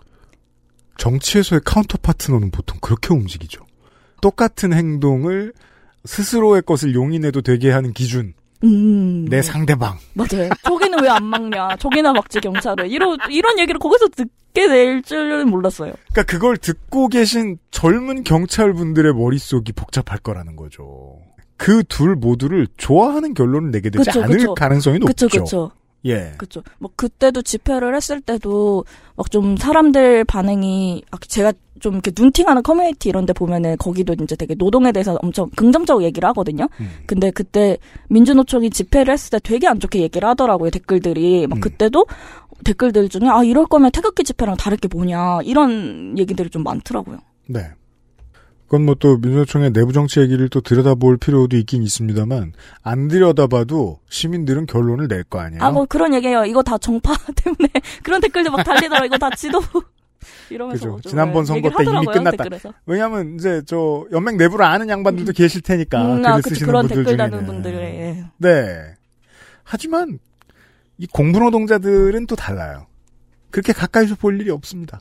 [0.98, 3.62] 정치에서의 counter partner는 보통 그렇게 움직이죠.
[4.22, 5.54] 똑같은 행동을
[6.06, 8.34] 스스로의 것을 용인해도 되게 하는 기준.
[8.64, 9.98] 음, 내 상대방.
[10.14, 10.50] 맞아요.
[10.64, 11.76] 저기는 왜 안 막냐?
[11.78, 15.94] 저기나 막지 경찰을 이런 이런 얘기를 거기서 듣게 될 줄은 몰랐어요.
[16.12, 21.18] 그러니까 그걸 듣고 계신 젊은 경찰분들의 머릿속이 복잡할 거라는 거죠.
[21.58, 24.54] 그 둘 모두를 좋아하는 결론을 내게 되지 그쵸, 않을 그쵸.
[24.56, 25.28] 가능성이 높죠.
[25.28, 25.72] 그쵸.
[26.06, 26.34] 예.
[26.38, 26.62] 그쵸.
[26.80, 33.10] 뭐 그때도 집회를 했을 때도 막 좀 사람들 반응이 아, 제가 좀 이렇게 눈팅하는 커뮤니티
[33.10, 36.70] 이런 데 보면은 거기도 이제 되게 노동에 대해서 엄청 긍정적으로 얘기를 하거든요.
[36.80, 36.90] 음.
[37.06, 37.78] 근데 그때
[38.10, 40.70] 민주노총이 집회를 했을 때 되게 안 좋게 얘기를 하더라고요.
[40.70, 41.48] 댓글들이.
[41.48, 41.62] 막 음.
[41.62, 42.06] 그때도
[42.64, 47.18] 댓글들 중에 아 이럴 거면 태극기 집회랑 다를 게 뭐냐 이런 얘기들이 좀 많더라고요.
[47.48, 47.72] 네.
[48.66, 54.66] 그건 뭐 또 민주노총의 내부 정치 얘기를 또 들여다볼 필요도 있긴 있습니다만 안 들여다봐도 시민들은
[54.66, 55.64] 결론을 낼 거 아니에요.
[55.64, 56.46] 아 뭐 그런 얘기예요.
[56.46, 57.70] 이거 다 정파 때문에
[58.04, 59.06] 그런 댓글들 막 달리더라.
[59.06, 59.84] 이거 다 지도부
[60.50, 61.02] 이러면서 그죠.
[61.02, 62.32] 좀, 지난번 네, 선거 때 이미 끝났다.
[62.44, 62.74] 댓글에서.
[62.88, 66.50] 왜냐하면 이제 저 연맹 내부를 아는 양반들도 계실 테니까 음, 글을 아, 그쵸.
[66.50, 67.18] 쓰시는 그런 분들 댓글.
[67.18, 68.26] 다는 분들 예.
[68.38, 68.78] 네.
[69.64, 70.18] 하지만
[70.98, 72.88] 이 공부노동자들은 또 달라요.
[73.52, 75.00] 그렇게 가까이서 볼 일이 없습니다.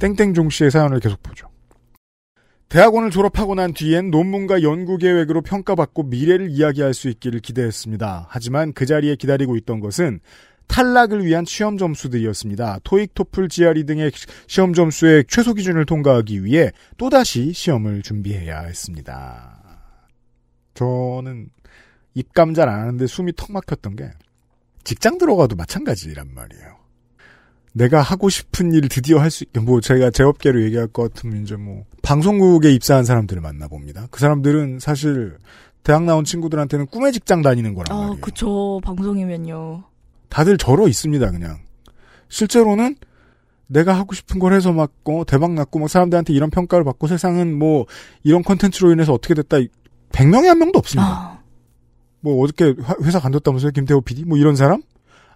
[0.00, 1.48] 땡땡종 씨의 사연을 계속 보죠.
[2.68, 8.26] 대학원을 졸업하고 난 뒤엔 논문과 연구 계획으로 평가받고 미래를 이야기할 수 있기를 기대했습니다.
[8.28, 10.20] 하지만 그 자리에 기다리고 있던 것은
[10.66, 12.80] 탈락을 위한 시험 점수들이었습니다.
[12.84, 14.12] 토익, 토플, GRE 등의
[14.46, 19.62] 시험 점수의 최소 기준을 통과하기 위해 또다시 시험을 준비해야 했습니다.
[20.74, 21.48] 저는
[22.12, 24.10] 입감 잘 안 하는데 숨이 턱 막혔던 게
[24.84, 26.77] 직장 들어가도 마찬가지란 말이에요.
[27.78, 31.42] 내가 하고 싶은 일을 드디어 할 수, 있, 뭐, 제가 제 업계로 얘기할 것 같으면
[31.42, 34.08] 이제 뭐, 방송국에 입사한 사람들을 만나봅니다.
[34.10, 35.36] 그 사람들은 사실,
[35.84, 38.20] 대학 나온 친구들한테는 꿈의 직장 다니는 거란 아, 말이에요.
[38.20, 38.80] 그쵸.
[38.84, 39.84] 방송이면요.
[40.28, 41.58] 다들 절어 있습니다, 그냥.
[42.28, 42.96] 실제로는
[43.68, 47.56] 내가 하고 싶은 걸 해서 막, 어, 대박 났고, 뭐, 사람들한테 이런 평가를 받고 세상은
[47.58, 47.86] 뭐,
[48.24, 49.58] 이런 컨텐츠로 인해서 어떻게 됐다,
[50.10, 51.08] 100명에 한 명도 없습니다.
[51.08, 51.38] 아,
[52.20, 54.24] 뭐, 어저께 화- 회사 간뒀다면서요, 김태호 PD?
[54.24, 54.82] 뭐, 이런 사람?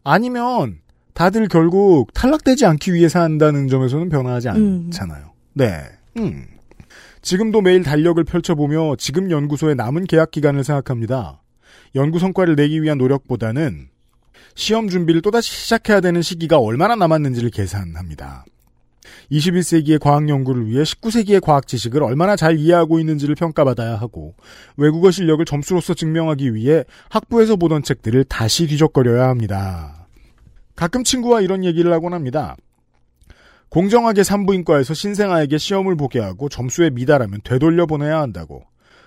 [0.03, 0.81] 아니면,
[1.15, 4.85] 다들 결국 탈락되지 않기 위해 산다는 점에서는 변화하지 음.
[4.87, 5.33] 않잖아요.
[5.55, 5.83] 네.
[6.17, 6.47] 음.
[7.21, 11.41] 지금도 매일 달력을 펼쳐보며 지금 연구소의 남은 계약 기간을 생각합니다.
[11.95, 13.89] 연구 성과를 내기 위한 노력보다는
[14.55, 18.45] 시험 준비를 또다시 시작해야 되는 시기가 얼마나 남았는지를 계산합니다.
[19.31, 24.35] 21세기의 과학 연구를 위해 19세기의 과학 지식을 얼마나 잘 이해하고 있는지를 평가받아야 하고
[24.77, 30.02] 외국어 실력을 점수로서 증명하기 위해 학부에서 보던 책들을 다시 뒤적거려야 합니다.
[30.75, 32.57] 가끔 친구와 이런 얘기를 하곤 합니다.
[33.69, 38.65] 공정하게 산부인과에서 신생아에게 시험을 보게 하고 점수에 미달하면 되돌려 보내야 한다고.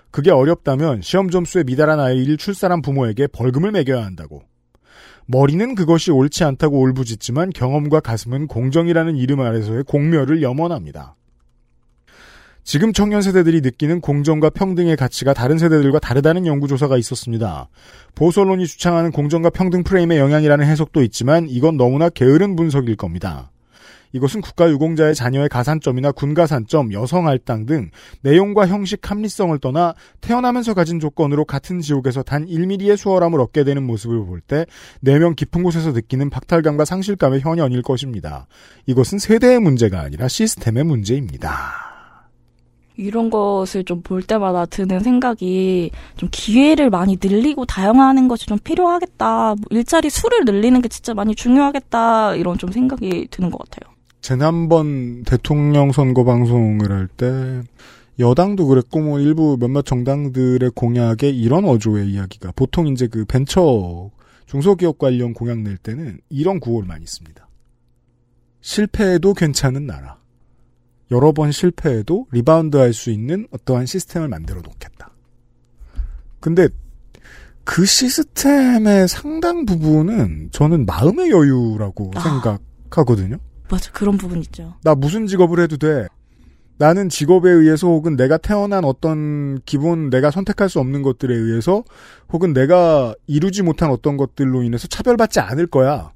[0.10, 4.43] 그게 어렵다면 시험 점수에 미달한 아이를 출산한 부모에게 벌금을 매겨야 한다고.
[5.28, 11.15] 머리는 그것이 옳지 않다고 울부짖지만 경험과 가슴은 공정이라는 이름 아래서의 공멸을 염원합니다.
[12.65, 17.69] 지금 청년 세대들이 느끼는 공정과 평등의 가치가 다른 세대들과 다르다는 연구조사가 있었습니다.
[18.15, 23.51] 보수언론이 주창하는 공정과 평등 프레임의 영향이라는 해석도 있지만 이건 너무나 게으른 분석일 겁니다.
[24.13, 31.82] 이것은 국가유공자의 자녀의 가산점이나 군가산점, 여성할당 등 내용과 형식 합리성을 떠나 태어나면서 가진 조건으로 같은
[31.82, 34.65] 지옥에서 단 1mm의 수월함을 얻게 되는 모습을 볼 때
[35.01, 38.47] 내면 깊은 곳에서 느끼는 박탈감과 상실감의 현현일 것입니다.
[38.88, 41.85] 이것은 세대의 문제가 아니라 시스템의 문제입니다.
[42.97, 49.55] 이런 것을 좀 볼 때마다 드는 생각이 좀 기회를 많이 늘리고 다양화하는 것이 좀 필요하겠다.
[49.55, 52.36] 뭐 일자리 수를 늘리는 게 진짜 많이 중요하겠다.
[52.36, 53.93] 이런 좀 생각이 드는 것 같아요.
[54.21, 57.62] 지난번 대통령 선거 방송을 할 때
[58.19, 64.10] 여당도 그랬고 뭐 일부 몇몇 정당들의 공약에 이런 어조의 이야기가 보통 이제 그 벤처
[64.45, 67.47] 중소기업 관련 공약 낼 때는 이런 구호를 많이 씁니다.
[68.62, 70.17] 실패해도 괜찮은 나라.
[71.11, 75.11] 여러 번 실패해도 리바운드 할 수 있는 어떠한 시스템을 만들어 놓겠다.
[76.39, 76.67] 근데
[77.63, 82.19] 그 시스템의 상당 부분은 저는 마음의 여유라고 아.
[82.19, 83.37] 생각하거든요.
[83.69, 84.75] 맞아, 그런 부분 있죠.
[84.83, 86.07] 나 무슨 직업을 해도 돼.
[86.77, 91.83] 나는 직업에 의해서 혹은 내가 태어난 어떤 기본 내가 선택할 수 없는 것들에 의해서
[92.31, 96.11] 혹은 내가 이루지 못한 어떤 것들로 인해서 차별받지 않을 거야.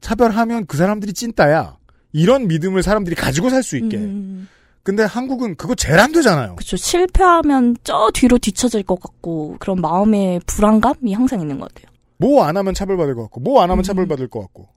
[0.00, 1.76] 차별하면 그 사람들이 찐따야.
[2.12, 3.96] 이런 믿음을 사람들이 가지고 살 수 있게.
[3.98, 4.48] 음.
[4.82, 6.56] 근데 한국은 그거 제일 안 되잖아요.
[6.56, 6.76] 그렇죠.
[6.76, 11.92] 실패하면 저 뒤로 뒤쳐질 것 같고 그런 마음의 불안감이 항상 있는 것 같아요.
[12.16, 13.82] 뭐 안 하면 차별받을 것 같고 뭐 안 하면 음.
[13.82, 14.68] 차별받을 것 같고.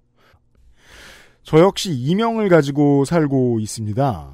[1.44, 4.32] 저 역시 이명을 가지고 살고 있습니다.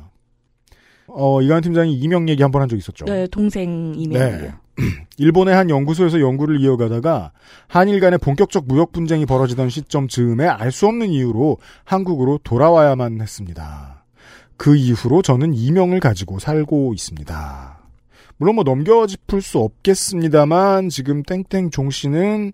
[1.10, 3.06] 어, 이관 팀장이 이명 얘기 한 번 한 적 있었죠.
[3.06, 4.42] 네, 동생 이명이요.
[4.42, 4.54] 네.
[5.18, 7.32] 일본의 한 연구소에서 연구를 이어가다가
[7.68, 14.06] 한일 간의 본격적 무역 분쟁이 벌어지던 시점 즈음에 알 수 없는 이유로 한국으로 돌아와야만 했습니다.
[14.58, 17.80] 그 이후로 저는 이명을 가지고 살고 있습니다.
[18.38, 22.54] 물론 뭐 넘겨짚을 수 없겠습니다만 지금 땡땡 종 씨는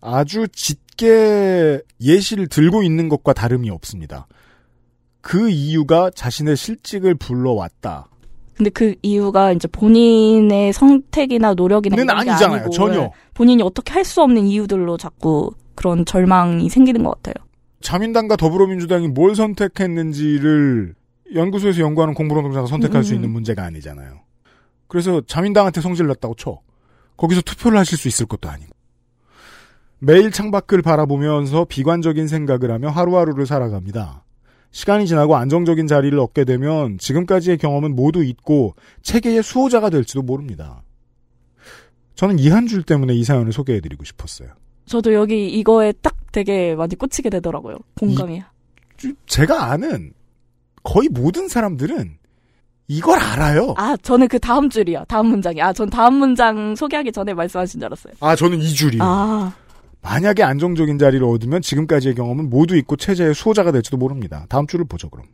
[0.00, 4.26] 아주 짙게 예시를 들고 있는 것과 다름이 없습니다.
[5.20, 8.08] 그 이유가 자신의 실직을 불러왔다.
[8.56, 12.56] 근데 그 이유가 이제 본인의 선택이나 노력이나 이런 게 아니잖아요.
[12.60, 13.10] 아니고 전혀.
[13.34, 17.34] 본인이 어떻게 할 수 없는 이유들로 자꾸 그런 절망이 생기는 것 같아요.
[17.80, 20.94] 자민당과 더불어민주당이 뭘 선택했는지를
[21.34, 23.02] 연구소에서 연구하는 공부노동자가 선택할 음.
[23.02, 24.20] 수 있는 문제가 아니잖아요.
[24.88, 26.60] 그래서 자민당한테 성질 났다고 쳐.
[27.16, 28.70] 거기서 투표를 하실 수 있을 것도 아니고.
[29.98, 34.23] 매일 창밖을 바라보면서 비관적인 생각을 하며 하루하루를 살아갑니다.
[34.74, 40.82] 시간이 지나고 안정적인 자리를 얻게 되면 지금까지의 경험은 모두 잊고 체계의 수호자가 될지도 모릅니다.
[42.16, 44.48] 저는 이한줄 때문에 이 사연을 소개해드리고 싶었어요.
[44.86, 47.76] 저도 여기 이거에 딱 되게 많이 꽂히게 되더라고요.
[48.00, 48.42] 공감이.
[49.04, 50.12] 이, 제가 아는
[50.82, 52.18] 거의 모든 사람들은
[52.88, 53.74] 이걸 알아요.
[53.76, 55.04] 아, 저는 그 다음 줄이요.
[55.06, 55.62] 다음 문장이.
[55.62, 58.14] 아, 전 다음 문장 소개하기 전에 말씀하신 줄 알았어요.
[58.18, 59.04] 아, 저는 이 줄이요.
[59.04, 59.54] 아.
[60.04, 64.44] 만약에 안정적인 자리를 얻으면 지금까지의 경험은 모두 있고 체제의 수호자가 될지도 모릅니다.
[64.50, 65.26] 다음 주를 보죠, 그럼.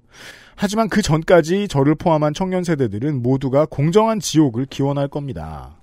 [0.54, 5.80] 하지만 그 전까지 저를 포함한 청년 세대들은 모두가 공정한 지옥을 기원할 겁니다.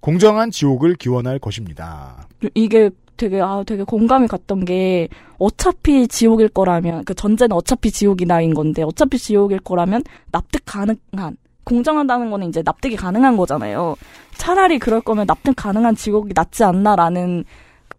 [0.00, 2.26] 공정한 지옥을 기원할 것입니다.
[2.54, 8.54] 이게 되게 아 되게 공감이 갔던 게 어차피 지옥일 거라면 그 전제는 어차피 지옥이 나인
[8.54, 11.36] 건데 어차피 지옥일 거라면 납득 가능한
[11.68, 13.96] 공정하다는 거는 이제 납득이 가능한 거잖아요.
[14.36, 17.44] 차라리 그럴 거면 납득 가능한 지옥이 낫지 않나라는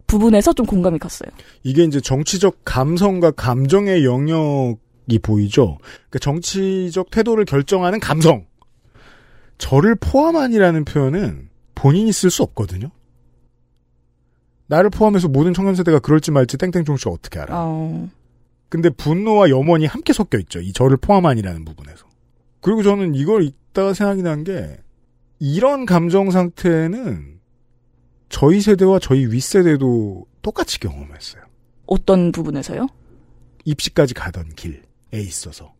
[0.08, 1.29] 부분에서 좀 공감이 갔어요.
[1.63, 5.77] 이게 이제 정치적 감성과 감정의 영역이 보이죠.
[6.10, 8.45] 그러니까 정치적 태도를 결정하는 감성.
[9.60, 12.89] 저를 포함한이라는 표현은 본인이 쓸 수 없거든요.
[14.67, 17.53] 나를 포함해서 모든 청년 세대가 그럴지 말지 땡땡 종 씨 어떻게 알아?
[17.55, 18.10] 어...
[18.69, 20.60] 근데 분노와 염원이 함께 섞여 있죠.
[20.60, 22.09] 이 저를 포함한이라는 부분에서.
[22.62, 24.78] 그리고 저는 이걸 읽다가 생각이 난 게
[25.39, 27.39] 이런 감정 상태는
[28.28, 31.41] 저희 세대와 저희 윗세대도 똑같이 경험했어요.
[31.88, 32.88] 어떤 부분에서요?
[33.65, 34.82] 입시까지 가던 길에
[35.13, 35.74] 있어서.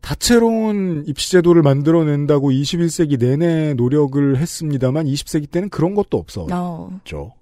[0.00, 6.48] 다채로운 입시제도를 만들어낸다고 21세기 내내 노력을 했습니다만 20세기 때는 그런 것도 없었죠.
[6.52, 7.34] 어.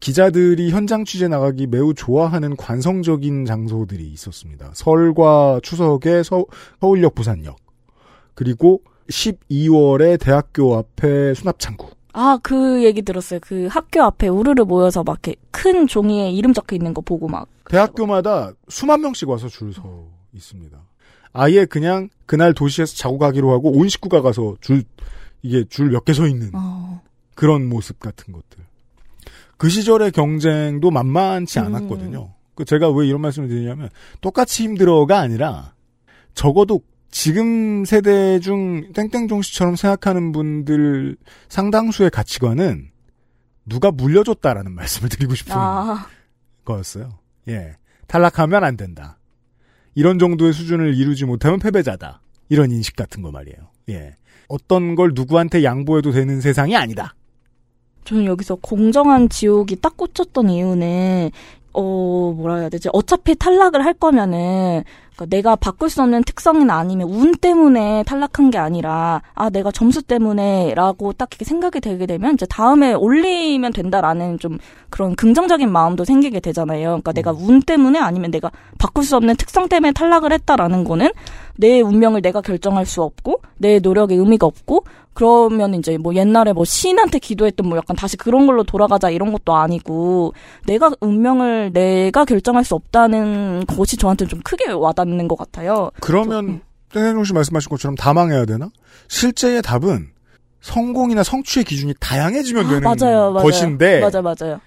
[0.00, 4.72] 기자들이 현장 취재 나가기 매우 좋아하는 관성적인 장소들이 있었습니다.
[4.74, 6.44] 설과 추석의 서,
[6.80, 7.56] 서울역 부산역
[8.34, 13.40] 그리고 12월에 대학교 앞에 수납창구 아, 그 얘기 들었어요.
[13.40, 17.48] 그 학교 앞에 우르르 모여서 막 이렇게 큰 종이에 이름 적혀 있는 거 보고 막.
[17.70, 20.78] 대학교마다 수만 명씩 와서 줄 서 있습니다.
[21.32, 24.84] 아예 그냥 그날 도시에서 자고 가기로 하고 온 식구가 가서 줄
[25.42, 27.00] 이게 줄 몇 개 서 있는 어.
[27.34, 28.58] 그런 모습 같은 것들.
[29.56, 31.64] 그 시절의 경쟁도 만만치 음.
[31.66, 32.34] 않았거든요.
[32.54, 33.88] 그 제가 왜 이런 말씀을 드리냐면
[34.20, 35.72] 똑같이 힘들어가 아니라
[36.34, 41.16] 적어도 지금 세대 중 땡땡종 씨처럼 생각하는 분들
[41.50, 42.90] 상당수의 가치관은
[43.66, 46.06] 누가 물려줬다라는 말씀을 드리고 싶은 아,
[46.64, 47.18] 거였어요.
[47.48, 47.76] 예.
[48.08, 49.18] 탈락하면 안 된다.
[49.94, 52.22] 이런 정도의 수준을 이루지 못하면 패배자다.
[52.48, 53.58] 이런 인식 같은 거 말이에요.
[53.90, 54.16] 예.
[54.48, 57.14] 어떤 걸 누구한테 양보해도 되는 세상이 아니다.
[58.04, 61.30] 저는 여기서 공정한 지옥이 딱 꽂혔던 이유는
[61.74, 62.88] 어 뭐라 해야 되지?
[62.92, 64.82] 어차피 탈락을 할 거면은
[65.14, 70.02] 그러니까 내가 바꿀 수 없는 특성이나 아니면 운 때문에 탈락한 게 아니라 아 내가 점수
[70.02, 74.58] 때문에라고 딱 이렇게 생각이 되게 되면 이제 다음에 올리면 된다라는 좀
[74.90, 76.88] 그런 긍정적인 마음도 생기게 되잖아요.
[76.88, 81.10] 그러니까 내가 운 때문에 아니면 내가 바꿀 수 없는 특성 때문에 탈락을 했다라는 거는
[81.56, 86.64] 내 운명을 내가 결정할 수 없고 내 노력에 의미가 없고 그러면 이제 뭐 옛날에 뭐
[86.64, 90.32] 시인한테 기도했던 뭐 약간 다시 그런 걸로 돌아가자 이런 것도 아니고
[90.66, 95.90] 내가 운명을 내가 결정할 수 없다는 것이 저한테 좀 크게 와닿 는 것 같아요.
[96.00, 96.60] 그러면
[96.92, 98.70] 땡땡종 씨 말씀하신 것처럼 다 망해야 되나?
[99.08, 100.08] 실제의 답은
[100.60, 103.44] 성공이나 성취의 기준이 다양해지면 되는 맞아요, 맞아요.
[103.44, 104.60] 것인데 맞아 맞아요.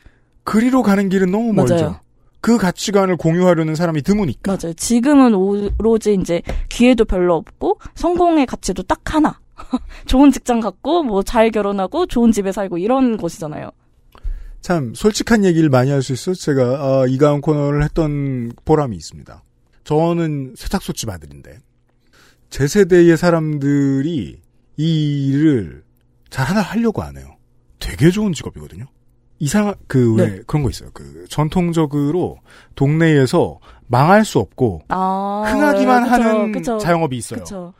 [0.43, 1.75] 그리로 가는 길은 너무 멀죠.
[1.75, 1.99] 맞아요.
[2.41, 4.51] 그 가치관을 공유하려는 사람이 드무니까.
[4.61, 4.73] 맞아요.
[4.75, 9.39] 지금은 오로지 이제 기회도 별로 없고 성공의 가치도 딱 하나.
[10.05, 13.71] 좋은 직장 갖고 뭐 잘 결혼하고 좋은 집에 살고 이런 것이잖아요.
[14.61, 16.33] 참 솔직한 얘기를 많이 할 수 있어.
[16.33, 19.41] 제가 아, 이가은 코너를 했던 보람이 있습니다.
[19.85, 21.59] 저는 세탁소집 아들인데
[22.49, 24.41] 제 세대의 사람들이
[24.77, 25.83] 이 일을
[26.29, 27.37] 잘 하나 하려고 안 해요.
[27.79, 28.85] 되게 좋은 직업이거든요.
[29.39, 30.41] 이상 그왜 네.
[30.47, 30.89] 그런 거 있어요.
[30.93, 32.39] 그 전통적으로
[32.75, 36.77] 동네에서 망할 수 없고 아, 흥하기만 그쵸, 하는 그쵸.
[36.77, 37.39] 자영업이 있어요.
[37.41, 37.73] 그쵸.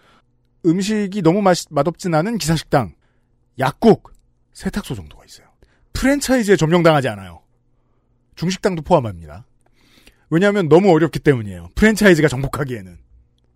[0.65, 2.93] 음식이 너무 맛 맛없진 않은 기사식당,
[3.59, 4.11] 약국,
[4.53, 5.47] 세탁소 정도가 있어요.
[5.93, 7.41] 프랜차이즈에 점령당하지 않아요.
[8.35, 9.45] 중식당도 포함합니다.
[10.29, 11.69] 왜냐하면 너무 어렵기 때문이에요.
[11.75, 12.97] 프랜차이즈가 정복하기에는.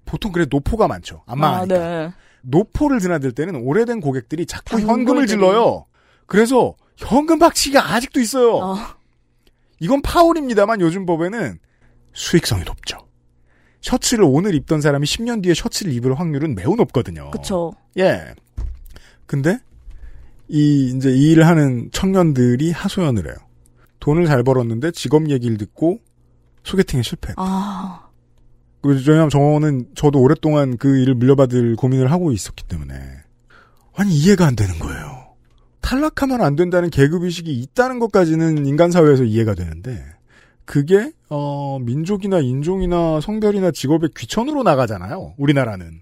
[0.05, 1.23] 보통 그래 노포가 많죠.
[1.27, 1.75] 안 망하니까.
[1.75, 1.77] 아,
[2.07, 2.13] 네.
[2.41, 4.79] 노포를 드나들 때는 오래된 고객들이 자꾸.
[4.79, 5.85] 현금을 질러요.
[6.25, 8.55] 그래서 현금 박치기가 아직도 있어요.
[8.57, 8.75] 어,
[9.79, 11.59] 이건 파울입니다만 요즘 법에는
[12.13, 12.97] 수익성이 높죠.
[13.81, 17.31] 셔츠를 오늘 입던 사람이 10년 뒤에 셔츠를 입을 확률은 매우 높거든요.
[17.31, 17.71] 그쵸.
[17.97, 18.33] 예.
[19.25, 19.59] 근데
[20.47, 23.35] 이 이제 이 일을 하는 청년들이 하소연을 해요.
[23.99, 25.99] 돈을 잘 벌었는데 직업 얘기를 듣고
[26.63, 27.41] 소개팅에 실패했다.
[27.41, 28.09] 아,
[28.83, 32.95] 왜냐하면 저는 저도 오랫동안 그 일을 물려받을 고민을 하고 있었기 때문에
[33.95, 35.35] 아니 이해가 안 되는 거예요.
[35.81, 40.03] 탈락하면 안 된다는 계급 의식이 있다는 것까지는 인간 사회에서 이해가 되는데
[40.65, 45.33] 그게 어 민족이나 인종이나 성별이나 직업의 귀천으로 나가잖아요.
[45.37, 46.01] 우리나라는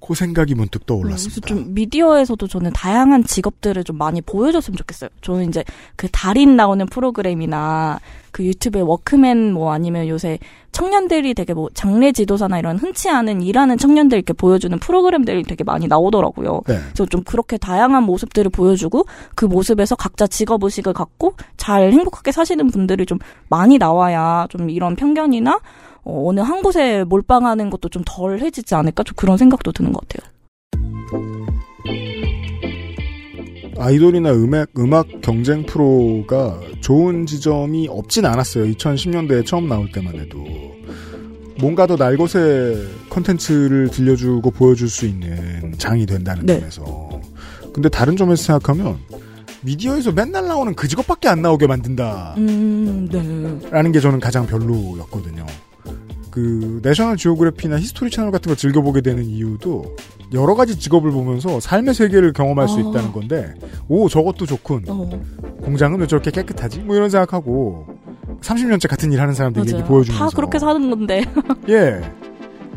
[0.00, 1.46] 그 생각이 문득 그래서 떠올랐습니다.
[1.48, 5.10] 좀 미디어에서도 저는 다양한 직업들을 좀 많이 보여줬으면 좋겠어요.
[5.20, 5.64] 저는 이제
[5.96, 7.98] 그 달인 나오는 프로그램이나
[8.30, 10.38] 그 유튜브에 워크맨 뭐 아니면 요새
[10.72, 15.86] 청년들이 되게 뭐 장례 지도사나 이런 흔치 않은 일하는 청년들 이렇게 보여주는 프로그램들이 되게 많이
[15.86, 16.60] 나오더라고요.
[16.66, 16.78] 네.
[16.92, 22.68] 그래서 좀 그렇게 다양한 모습들을 보여주고 그 모습에서 각자 직업 의식을 갖고 잘 행복하게 사시는
[22.68, 25.58] 분들이 좀 많이 나와야 좀 이런 편견이나
[26.06, 30.32] 어, 어느 한 곳에 몰빵하는 것도 좀 덜해지지 않을까 좀 그런 생각도 드는 것 같아요.
[33.78, 38.64] 아이돌이나 음악, 음악 경쟁 프로가 좋은 지점이 없진 않았어요.
[38.72, 40.38] 2010년대에 처음 나올 때만 해도.
[41.60, 46.60] 뭔가 더 날것의 컨텐츠를 들려주고 보여줄 수 있는 장이 된다는 네.
[46.60, 47.20] 점에서.
[47.72, 48.98] 근데 다른 점에서 생각하면
[49.62, 52.34] 미디어에서 맨날 나오는 그 직업밖에 안 나오게 만든다.
[52.38, 53.70] 음, 네.
[53.70, 55.44] 라는 게 저는 가장 별로였거든요.
[56.36, 59.96] 그 내셔널 지오그래픽이나 히스토리 채널 같은 거 즐겨보게 되는 이유도
[60.34, 62.80] 여러 가지 직업을 보면서 삶의 세계를 경험할 수 아.
[62.80, 63.54] 있다는 건데
[63.88, 65.08] 오 저것도 좋군 어,
[65.62, 67.86] 공장은 왜 저렇게 깨끗하지 뭐 이런 생각하고
[68.42, 69.86] 30년째 같은 일 하는 사람들 얘기 맞아요.
[69.86, 71.24] 보여주면서 다 그렇게 사는 건데.
[71.70, 72.02] 예.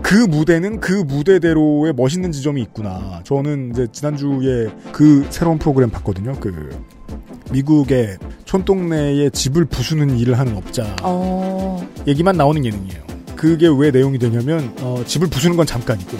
[0.01, 3.19] 그 무대는 그 무대대로의 멋있는 지점이 있구나.
[3.25, 6.37] 저는 이제 지난주에 그 새로운 프로그램 봤거든요.
[6.39, 6.69] 그
[7.51, 13.18] 미국의 촌동네에 집을 부수는 일을 하는 업자 어, 얘기만 나오는 예능이에요.
[13.39, 16.17] 그게 왜 내용이 되냐면 어, 집을 부수는 건 잠깐이고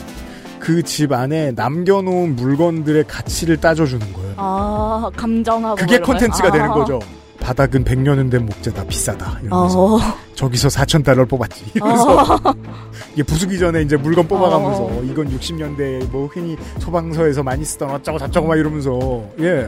[0.57, 4.33] 그 집 안에 남겨놓은 물건들의 가치를 따져주는 거예요.
[4.37, 6.51] 아 감정하고 그게 콘텐츠가 거요?
[6.53, 6.73] 되는 아.
[6.73, 6.99] 거죠.
[7.41, 9.99] 바닥은 100년은 된 목재다 비싸다 이러면서 어.
[10.35, 12.53] 저기서 4천 달러를 뽑았지 이러면서 어.
[13.13, 15.01] 이게 부수기 전에 이제 물건 뽑아가면서 어.
[15.03, 19.67] 이건 60년대 뭐 흔히 소방서에서 많이 쓰던 어쩌고 저쩌고 막 이러면서 예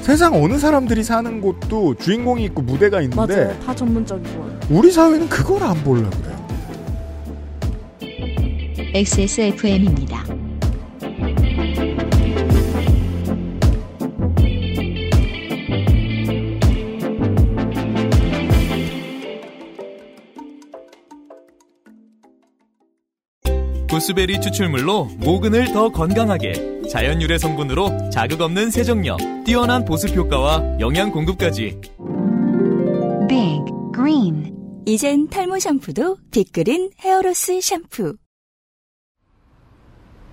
[0.00, 3.60] 세상 어느 사람들이 사는 곳도 주인공이 있고 무대가 있는데 맞아요.
[3.66, 4.50] 다 전문적이고.
[4.70, 6.39] 우리 사회는 그걸 안 보려 그래요.
[8.92, 10.24] XSFM입니다.
[23.88, 31.12] 구스베리 추출물로 모근을 더 건강하게 자연 유래 성분으로 자극 없는 세정력, 뛰어난 보습 효과와 영양
[31.12, 31.80] 공급까지
[33.28, 33.64] Big
[33.94, 34.52] Green
[34.84, 38.16] 이젠 탈모 샴푸도 빅그린 헤어로스 샴푸.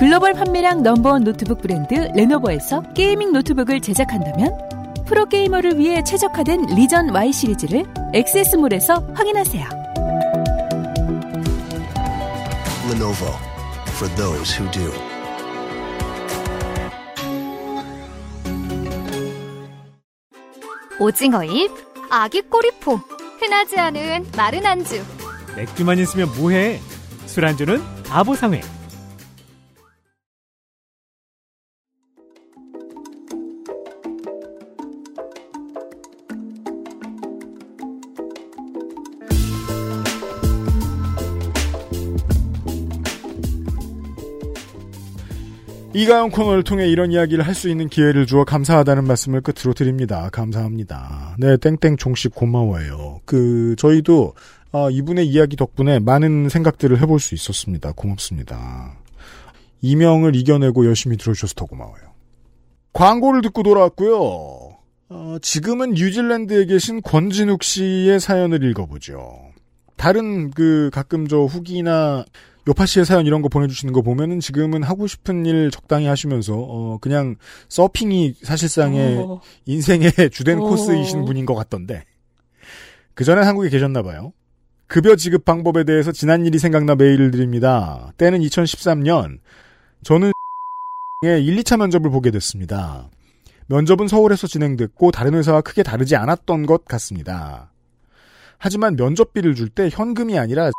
[0.00, 4.50] 글로벌 판매량 넘버원 노트북 브랜드 레노버에서 게이밍 노트북을 제작한다면
[5.04, 7.84] 프로게이머를 위해 최적화된 리전 Y 시리즈를
[8.14, 9.68] XS몰에서 확인하세요.
[12.90, 13.34] Lenovo
[13.88, 14.90] for those who do.
[20.98, 21.70] 오징어잎,
[22.08, 22.96] 아기 꼬리포,
[23.38, 25.04] 흔하지 않은 마른 안주.
[25.56, 26.80] 맥주만 있으면 뭐해?
[27.26, 28.79] 술안주는 아보상회.
[46.00, 50.30] 이가영 코너를 통해 이런 이야기를 할 수 있는 기회를 주어 감사하다는 말씀을 끝으로 드립니다.
[50.32, 51.36] 감사합니다.
[51.38, 53.20] 네, 땡땡 종식 고마워요.
[53.26, 54.32] 그 저희도
[54.72, 57.92] 아, 이분의 이야기 덕분에 많은 생각들을 해볼 수 있었습니다.
[57.92, 58.96] 고맙습니다.
[59.82, 62.14] 이명을 이겨내고 열심히 들어주셔서 더 고마워요.
[62.94, 64.16] 광고를 듣고 돌아왔고요.
[65.10, 69.36] 어, 지금은 뉴질랜드에 계신 권진욱 씨의 사연을 읽어보죠.
[69.96, 72.24] 다른 그 가끔 저 후기나
[72.70, 76.98] 요파 씨의 사연 이런 거 보내주시는 거 보면은 지금은 하고 싶은 일 적당히 하시면서 어
[77.00, 77.34] 그냥
[77.68, 79.40] 서핑이 사실상의 어.
[79.66, 80.62] 인생의 주된 어.
[80.62, 82.04] 코스이신 분인 것 같던데
[83.14, 84.32] 그 전에 한국에 계셨나 봐요.
[84.86, 88.12] 급여 지급 방법에 대해서 지난 일이 생각나 메일을 드립니다.
[88.16, 89.38] 때는 2013년
[90.04, 90.30] 저는
[91.24, 93.10] 의 1, 2차 면접을 보게 됐습니다.
[93.66, 97.72] 면접은 서울에서 진행됐고 다른 회사와 크게 다르지 않았던 것 같습니다.
[98.58, 100.70] 하지만 면접비를 줄 때 현금이 아니라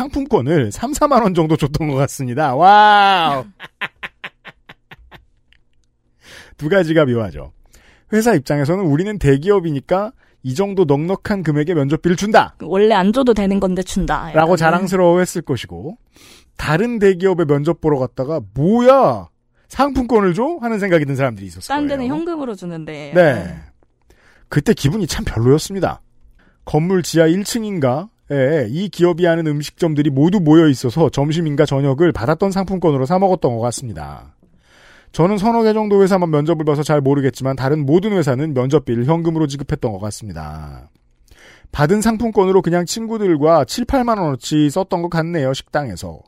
[0.00, 2.54] 상품권을 3, 4만 원 정도 줬던 것 같습니다.
[2.54, 3.44] 와우!
[6.56, 7.52] 두 가지가 묘하죠.
[8.12, 12.54] 회사 입장에서는 우리는 대기업이니까 이 정도 넉넉한 금액의 면접비를 준다!
[12.62, 14.32] 원래 안 줘도 되는 건데 준다.
[14.32, 14.56] 라고 약간.
[14.56, 15.98] 자랑스러워했을 것이고
[16.56, 19.28] 다른 대기업에 면접 보러 갔다가 뭐야
[19.68, 21.76] 상품권을 줘 하는 생각이 든 사람들이 있었어요.
[21.76, 23.12] 딴 데는 현금으로 주는데.
[23.14, 23.54] 네.
[24.48, 26.00] 그때 기분이 참 별로였습니다.
[26.64, 33.18] 건물 지하 1층인가 에이 기업이 하는 음식점들이 모두 모여 있어서 점심인가 저녁을 받았던 상품권으로 사
[33.18, 34.36] 먹었던 것 같습니다.
[35.12, 39.90] 저는 서너 개 정도 회사만 면접을 봐서 잘 모르겠지만 다른 모든 회사는 면접비를 현금으로 지급했던
[39.90, 40.88] 것 같습니다.
[41.72, 46.20] 받은 상품권으로 그냥 친구들과 7, 8만 원어치 썼던 것 같네요, 식당에서.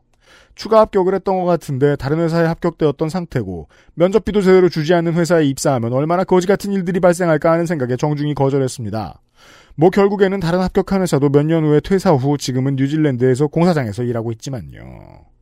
[0.55, 5.93] 추가 합격을 했던 것 같은데 다른 회사에 합격되었던 상태고 면접비도 제대로 주지 않는 회사에 입사하면
[5.93, 9.21] 얼마나 거지 같은 일들이 발생할까 하는 생각에 정중히 거절했습니다.
[9.77, 14.81] 뭐 결국에는 다른 합격한 회사도 몇 년 후에 퇴사 후 지금은 뉴질랜드에서 공사장에서 일하고 있지만요.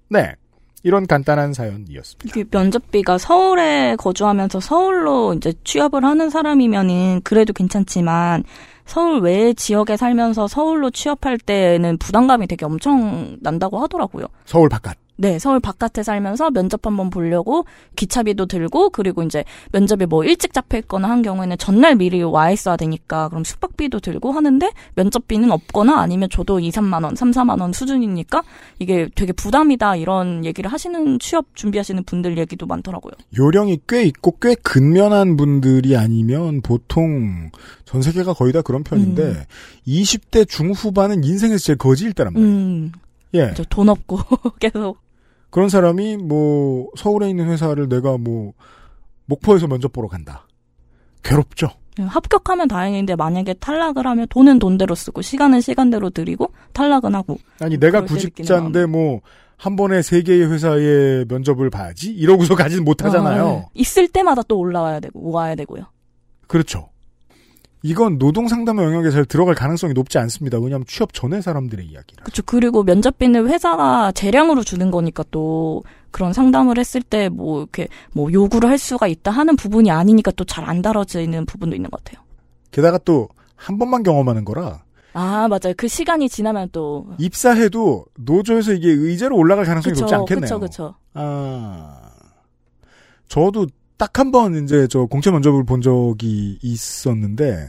[0.08, 0.34] 네.
[0.82, 2.24] 이런 간단한 사연이었습니다.
[2.24, 8.44] 이게 면접비가 서울에 거주하면서 서울로 이제 취업을 하는 사람이면은 그래도 괜찮지만
[8.86, 14.24] 서울 외 지역에 살면서 서울로 취업할 때는 부담감이 되게 엄청 난다고 하더라고요.
[14.46, 14.96] 서울 바깥.
[15.20, 20.78] 네, 서울 바깥에 살면서 면접 한번 보려고 기차비도 들고 그리고 이제 면접이 뭐 일찍 잡혀
[20.78, 26.30] 있거나 한 경우에는 전날 미리 와 있어야 되니까 그럼 숙박비도 들고 하는데 면접비는 없거나 아니면
[26.30, 28.42] 저도 2, 3만 원, 3, 4만 원 수준이니까
[28.78, 33.12] 이게 되게 부담이다 이런 얘기를 하시는 취업 준비하시는 분들 얘기도 많더라고요.
[33.36, 37.50] 요령이 꽤 있고 꽤 근면한 분들이 아니면 보통
[37.84, 39.44] 전 세계가 거의 다 그런 편인데 음.
[39.86, 42.50] 20대 중후반은 인생에서 제일 거지일 때란 말이에요.
[42.50, 42.92] 음.
[43.34, 43.52] 예.
[43.54, 44.18] 저돈 없고
[44.58, 44.98] 계속
[45.50, 48.52] 그런 사람이 뭐 서울에 있는 회사를 내가 뭐
[49.26, 50.46] 목포에서 면접 보러 간다.
[51.22, 51.68] 괴롭죠.
[51.98, 58.04] 합격하면 다행인데 만약에 탈락을 하면 돈은 돈대로 쓰고 시간은 시간대로 들이고 탈락은 하고 아니 내가
[58.04, 59.20] 구직자인데 뭐
[59.60, 63.46] 한 번에 세 개의 회사의 면접을 봐야지 이러고서 가지는 못하잖아요.
[63.46, 63.66] 아, 네.
[63.74, 65.84] 있을 때마다 또 올라와야 되고 와야 되고요.
[66.46, 66.88] 그렇죠.
[67.82, 70.58] 이건 노동 상담의 영역에 잘 들어갈 가능성이 높지 않습니다.
[70.58, 72.22] 왜냐하면 취업 전에 사람들의 이야기라.
[72.24, 72.42] 그렇죠.
[72.44, 78.68] 그리고 면접비는 회사가 재량으로 주는 거니까 또 그런 상담을 했을 때 뭐 이렇게 뭐 요구를
[78.68, 82.22] 할 수가 있다 하는 부분이 아니니까 또 잘 안 다뤄지는 부분도 있는 것 같아요.
[82.70, 85.74] 게다가 또 한 번만 경험하는 거라 아 맞아요.
[85.76, 90.42] 그 시간이 지나면 또 입사해도 노조에서 이게 의제로 올라갈 가능성이 그쵸, 높지 않겠네요.
[90.42, 90.94] 그쵸, 그쵸.
[91.14, 92.00] 아,
[93.28, 93.66] 저도
[94.00, 97.68] 딱 한 번 이제 저 공채 면접을 본 적이 있었는데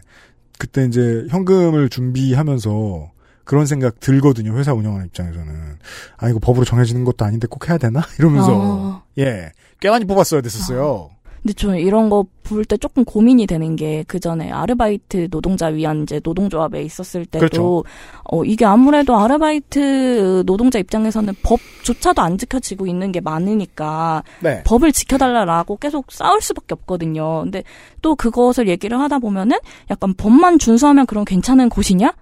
[0.57, 3.11] 그때 이제 현금을 준비하면서
[3.43, 4.57] 그런 생각 들거든요.
[4.57, 5.77] 회사 운영하는 입장에서는
[6.17, 9.03] 아 이거 법으로 정해지는 것도 아닌데 꼭 해야 되나 이러면서 아.
[9.17, 11.09] 예꽤 많이 뽑았어야 됐었어요.
[11.41, 16.03] 근데 저는 이런 거 볼 때 조금 고민이 되는 게 그 전에 아르바이트 노동자 위한
[16.03, 17.83] 이제 노동조합에 있었을 때도 그렇죠.
[18.25, 24.63] 어 이게 아무래도 아르바이트 노동자 입장에서는 법조차도 안 지켜지고 있는 게 많으니까 네.
[24.63, 27.41] 법을 지켜달라라고 계속 싸울 수밖에 없거든요.
[27.43, 27.63] 근데
[28.01, 29.57] 또 그것을 얘기를 하다 보면은
[29.89, 32.13] 약간 법만 준수하면 그럼 괜찮은 곳이냐?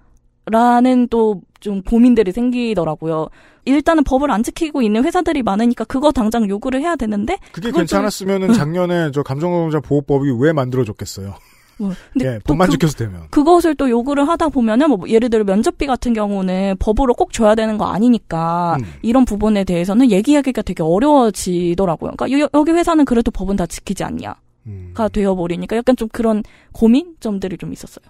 [0.45, 3.27] 라는 또 좀 고민들이 생기더라고요.
[3.69, 7.77] 일단은 법을 안 지키고 있는 회사들이 많으니까 그거 당장 요구를 해야 되는데 그게 그걸 또-
[7.79, 11.35] 괜찮았으면 은 작년에 저 감정노동자 보호법이 왜 만들어졌겠어요.
[11.81, 13.27] 뭐, 근데 예, 또 법만 그- 지켜서 되면.
[13.29, 17.77] 그것을 또 요구를 하다 보면은 뭐 예를 들어 면접비 같은 경우는 법으로 꼭 줘야 되는
[17.77, 18.85] 거 아니니까 음.
[19.01, 22.11] 이런 부분에 대해서는 얘기하기가 되게 어려워지더라고요.
[22.17, 24.35] 그러니까 여, 여기 회사는 그래도 법은 다 지키지 않냐가
[24.67, 24.93] 음.
[25.13, 26.43] 되어버리니까 약간 좀 그런
[26.73, 28.03] 고민점들이 좀 있었어요.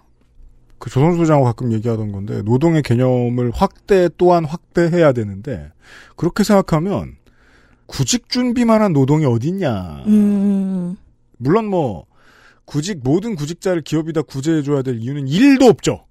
[0.79, 5.71] 그 조선수 소장하고 가끔 얘기하던 건데 노동의 개념을 확대 또한 확대해야 되는데
[6.15, 7.17] 그렇게 생각하면
[7.85, 10.03] 구직 준비만한 노동이 어딨냐.
[10.07, 10.95] 음,
[11.37, 12.05] 물론 뭐
[12.65, 16.05] 구직 모든 구직자를 기업이 다 구제해 줘야 될 이유는 일도 없죠.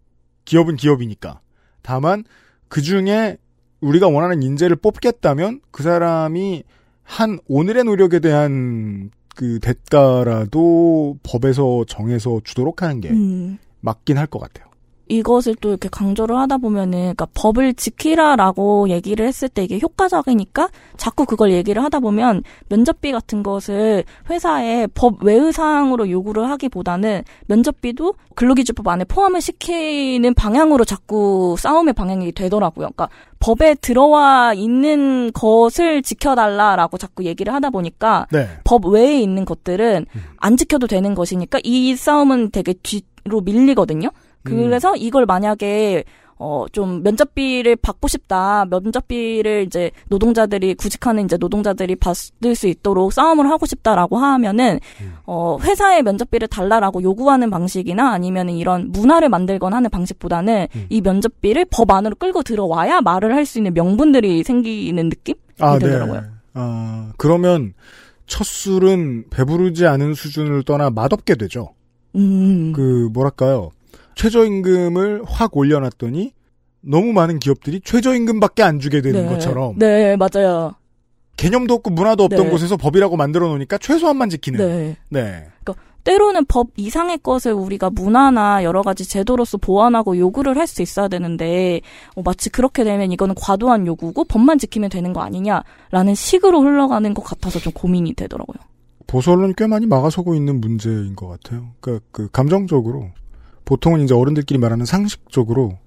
[0.44, 1.40] 기업은 기업이니까.
[1.82, 2.24] 다만
[2.68, 3.38] 그 중에
[3.80, 6.64] 우리가 원하는 인재를 뽑겠다면 그 사람이
[7.04, 13.58] 한 오늘의 노력에 대한 그 대가라도 법에서 정해서 주도록 하는 게 음.
[13.80, 14.68] 맞긴 할 것 같아요.
[15.10, 20.68] 이것을 또 이렇게 강조를 하다 보면은, 그러니까 법을 지키라라고 얘기를 했을 때 이게 효과적이니까
[20.98, 28.16] 자꾸 그걸 얘기를 하다 보면 면접비 같은 것을 회사에 법 외의 사항으로 요구를 하기보다는 면접비도
[28.34, 32.88] 근로기준법 안에 포함을 시키는 방향으로 자꾸 싸움의 방향이 되더라고요.
[32.88, 33.08] 그러니까
[33.40, 38.46] 법에 들어와 있는 것을 지켜달라라고 자꾸 얘기를 하다 보니까 네.
[38.62, 40.04] 법 외에 있는 것들은
[40.36, 44.08] 안 지켜도 되는 것이니까 이 싸움은 되게 뒤 로 밀리거든요.
[44.42, 46.04] 그래서 이걸 만약에
[46.40, 48.64] 어 좀 면접비를 받고 싶다.
[48.70, 54.78] 면접비를 이제 노동자들이 구직하는 이제 노동자들이 받을 수 있도록 싸움을 하고 싶다라고 하면은
[55.26, 61.90] 어 회사에 면접비를 달라라고 요구하는 방식이나 아니면은 이런 문화를 만들거나 하는 방식보다는 이 면접비를 법
[61.90, 66.20] 안으로 끌고 들어와야 말을 할 수 있는 명분들이 생기는 느낌이 아, 들더라고요.
[66.20, 66.26] 네.
[66.54, 67.72] 아, 그러면
[68.26, 71.70] 첫 술은 배부르지 않은 수준을 떠나 맛없게 되죠.
[72.18, 72.72] 음.
[72.74, 73.70] 그 뭐랄까요?
[74.14, 76.32] 최저임금을 확 올려놨더니
[76.80, 79.28] 너무 많은 기업들이 최저임금밖에 안 주게 되는 네.
[79.28, 80.74] 것처럼 네, 맞아요.
[81.36, 82.50] 개념도 없고 문화도 없던 네.
[82.50, 84.58] 곳에서 법이라고 만들어 놓으니까 최소한만 지키는.
[84.58, 84.96] 네.
[85.08, 85.46] 네.
[85.62, 91.06] 그러니까 때로는 법 이상의 것을 우리가 문화나 여러 가지 제도로서 보완하고 요구를 할 수 있어야
[91.08, 91.80] 되는데
[92.16, 97.22] 어, 마치 그렇게 되면 이거는 과도한 요구고 법만 지키면 되는 거 아니냐라는 식으로 흘러가는 것
[97.22, 98.56] 같아서 좀 고민이 되더라고요.
[99.08, 101.70] 보수 언론이 꽤 많이 막아서고 있는 문제인 것 같아요.
[101.80, 103.10] 그러니까 그 감정적으로
[103.64, 105.78] 보통은 이제 어른들끼리 말하는 상식적으로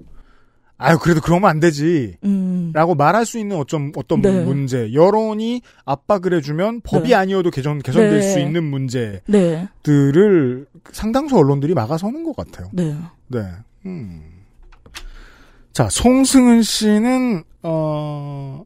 [0.77, 2.17] 아유 그래도 그러면 안 되지.
[2.23, 2.71] 음.
[2.73, 4.43] 라고 말할 수 있는 어쩜 어떤 네.
[4.43, 7.15] 문제 여론이 압박을 해주면 법이 네.
[7.15, 8.33] 아니어도 개선 개선될 네.
[8.33, 10.79] 수 있는 문제들을 네.
[10.91, 12.69] 상당수 언론들이 막아서는 것 같아요.
[12.73, 12.95] 네.
[13.27, 13.43] 네.
[13.85, 14.23] 음.
[15.73, 18.63] 자 송승은 씨는 어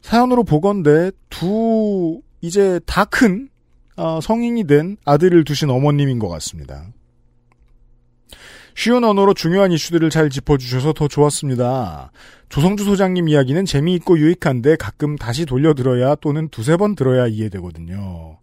[0.00, 3.50] 사연으로 보건대 두 이제 다 큰
[3.96, 6.86] 어, 성인이 된 아들을 두신 어머님인 것 같습니다.
[8.74, 12.10] 쉬운 언어로 중요한 이슈들을 잘 짚어주셔서 더 좋았습니다.
[12.48, 18.38] 조성주 소장님 이야기는 재미있고 유익한데 가끔 다시 돌려 들어야 또는 두세 번 들어야 이해되거든요.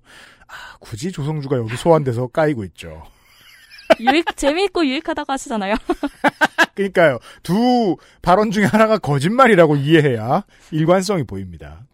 [0.48, 3.04] 아, 굳이 조성주가 여기 소환돼서 까이고 있죠.
[4.00, 5.76] 유익 재미있고 유익하다고 하시잖아요.
[6.76, 7.20] 그러니까요.
[7.44, 11.86] 두 발언 중에 하나가 거짓말이라고 이해해야 일관성이 보입니다.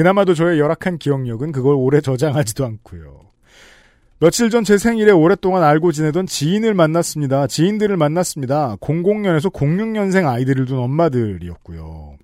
[0.00, 3.20] 그나마도 저의 열악한 기억력은 그걸 오래 저장하지도 않고요.
[4.18, 7.46] 며칠 전 제 생일에 오랫동안 알고 지내던 지인을 만났습니다.
[7.46, 8.76] 지인들을 만났습니다.
[8.76, 12.14] 00년에서 06년생 아이들을 둔 엄마들이었고요.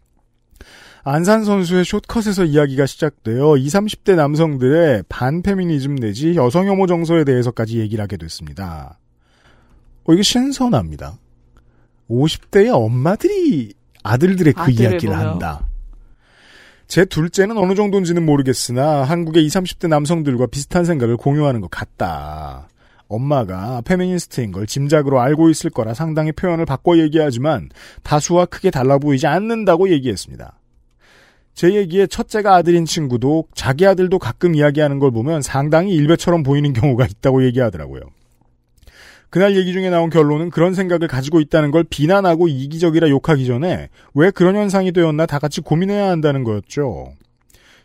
[1.05, 8.03] 안산 선수의 숏컷에서 이야기가 시작되어 20, 30대 남성들의 반페미니즘 내지 여성 혐오 정서에 대해서까지 얘기를
[8.03, 8.99] 하게 됐습니다.
[10.05, 11.18] 어, 이게 신선합니다.
[12.09, 15.29] 50대의 엄마들이 아들들의 그 이야기를 보여.
[15.31, 15.66] 한다.
[16.87, 22.68] 제 둘째는 어느 정도인지는 모르겠으나 한국의 20, 30대 남성들과 비슷한 생각을 공유하는 것 같다.
[23.09, 27.68] 엄마가 페미니스트인 걸 짐작으로 알고 있을 거라 상당히 표현을 바꿔 얘기하지만
[28.03, 30.59] 다수와 크게 달라 보이지 않는다고 얘기했습니다.
[31.55, 37.07] 제 얘기에 첫째가 아들인 친구도 자기 아들도 가끔 이야기하는 걸 보면 상당히 일배처럼 보이는 경우가
[37.07, 38.03] 있다고 얘기하더라고요.
[39.31, 44.31] 그날 얘기 중에 나온 결론은 그런 생각을 가지고 있다는 걸 비난하고 이기적이라 욕하기 전에 왜
[44.31, 47.12] 그런 현상이 되었나 다 같이 고민해야 한다는 거였죠.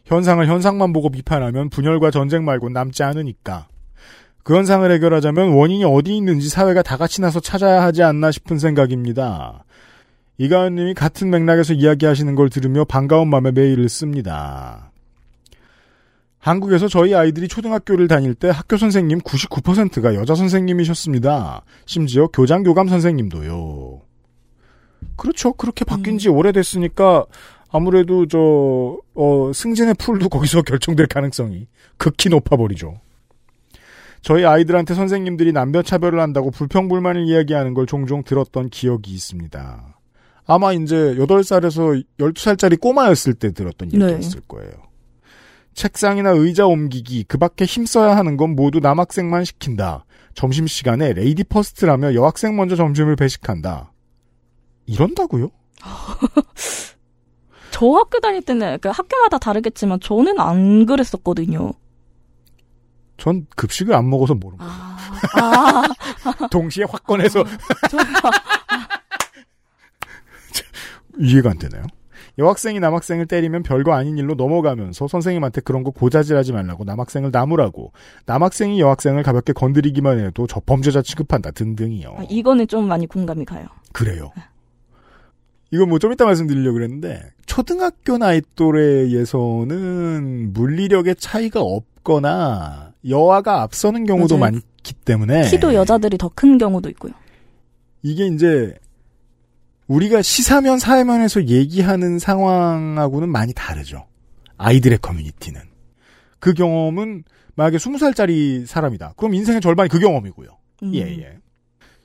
[0.05, 3.67] 현상을 현상만 보고 비판하면 분열과 전쟁 말고 남지 않으니까.
[4.43, 9.63] 그 현상을 해결하자면 원인이 어디 있는지 사회가 다 같이 나서 찾아야 하지 않나 싶은 생각입니다.
[10.37, 14.90] 이가은님이 같은 맥락에서 이야기하시는 걸 들으며 반가운 마음에 메일을 씁니다.
[16.41, 21.63] 한국에서 저희 아이들이 초등학교를 다닐 때 학교 선생님 99%가 여자 선생님이셨습니다.
[21.85, 24.01] 심지어 교장 교감 선생님도요.
[25.15, 25.53] 그렇죠.
[25.53, 27.25] 그렇게 바뀐 지 오래됐으니까
[27.69, 31.67] 아무래도 저 어, 승진의 풀도 거기서 결정될 가능성이
[31.97, 32.99] 극히 높아 버리죠.
[34.23, 39.95] 저희 아이들한테 선생님들이 남녀 차별을 한다고 불평불만을 이야기하는 걸 종종 들었던 기억이 있습니다.
[40.47, 44.05] 아마 이제 8살에서 12살짜리 꼬마였을 때 들었던 네.
[44.05, 44.90] 얘기였을 거예요.
[45.73, 50.05] 책상이나 의자 옮기기, 그 밖에 힘써야 하는 건 모두 남학생만 시킨다.
[50.33, 53.91] 점심시간에 lady first라며 여학생 먼저 점심을 배식한다.
[54.85, 55.49] 이런다고요?
[57.71, 61.73] 저 학교 다닐 때는 그 학교마다 다르겠지만 저는 안 그랬었거든요.
[63.17, 64.65] 전 급식을 안 먹어서 모릅니다.
[65.35, 65.87] 아,
[66.51, 67.43] 동시에 확 꺼내서
[71.19, 71.83] 이해가 안 되나요?
[72.37, 77.91] 여학생이 남학생을 때리면 별거 아닌 일로 넘어가면서 선생님한테 그런 거 고자질하지 말라고 남학생을 나무라고
[78.25, 82.15] 남학생이 여학생을 가볍게 건드리기만 해도 저 범죄자 취급한다 등등이요.
[82.17, 83.67] 아, 이거는 좀 많이 공감이 가요.
[83.91, 84.31] 그래요.
[85.73, 94.37] 이건 뭐 좀 이따 말씀드리려고 그랬는데 초등학교 나이 또래에서는 물리력의 차이가 없거나 여아가 앞서는 경우도
[94.37, 94.53] 맞아요.
[94.53, 97.13] 많기 때문에 키도 여자들이 더 큰 경우도 있고요.
[98.03, 98.73] 이게 이제
[99.91, 104.07] 우리가 시사면 사회면에서 얘기하는 상황하고는 많이 다르죠.
[104.57, 105.59] 아이들의 커뮤니티는.
[106.39, 107.25] 그 경험은
[107.55, 109.15] 만약에 20살짜리 사람이다.
[109.17, 110.49] 그럼 인생의 절반이 그 경험이고요.
[110.83, 110.95] 음.
[110.95, 111.37] 예, 예.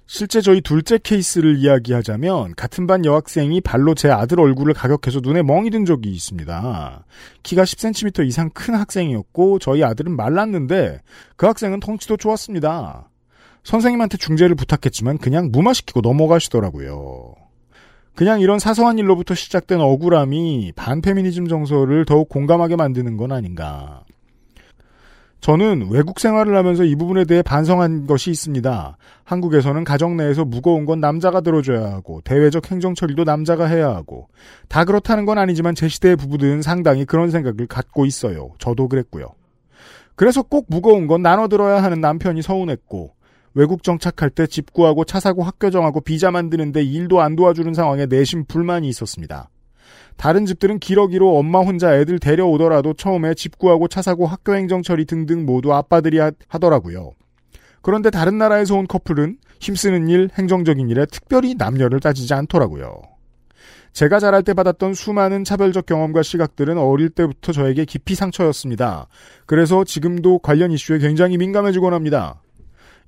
[0.09, 5.70] 실제 저희 둘째 케이스를 이야기하자면 같은 반 여학생이 발로 제 아들 얼굴을 가격해서 눈에 멍이
[5.70, 7.05] 든 적이 있습니다.
[7.45, 11.01] 키가 10cm 이상 큰 학생이었고 저희 아들은 말랐는데
[11.37, 13.11] 그 학생은 덩치도 좋았습니다.
[13.62, 17.45] 선생님한테 중재를 부탁했지만 그냥 무마시키고 넘어가시더라고요.
[18.16, 24.02] 그냥 이런 사소한 일로부터 시작된 억울함이 반페미니즘 정서를 더욱 공감하게 만드는 건 아닌가.
[25.42, 28.96] 저는 외국 생활을 하면서 이 부분에 대해 반성한 것이 있습니다.
[29.24, 34.28] 한국에서는 가정 내에서 무거운 건 남자가 들어줘야 하고 대외적 행정 처리도 남자가 해야 하고
[34.68, 38.52] 다 그렇다는 건 아니지만 제 시대의 부부들은 상당히 그런 생각을 갖고 있어요.
[38.58, 39.26] 저도 그랬고요.
[40.14, 43.15] 그래서 꼭 무거운 건 나눠 들어야 하는 남편이 서운했고
[43.57, 48.04] 외국 정착할 때 집 구하고 차 사고 학교 정하고 비자 만드는데 일도 안 도와주는 상황에
[48.04, 49.48] 내심 불만이 있었습니다.
[50.18, 55.07] 다른 집들은 기러기로 엄마 혼자 애들 데려오더라도 처음에 집 구하고 차 사고 학교 행정 처리
[55.07, 57.12] 등등 모두 아빠들이 하, 하더라고요.
[57.80, 63.00] 그런데 다른 나라에서 온 커플은 힘쓰는 일, 행정적인 일에 특별히 남녀를 따지지 않더라고요.
[63.94, 69.07] 제가 자랄 때 받았던 수많은 차별적 경험과 시각들은 어릴 때부터 저에게 깊이 상처였습니다.
[69.46, 72.42] 그래서 지금도 관련 이슈에 굉장히 민감해지곤 합니다.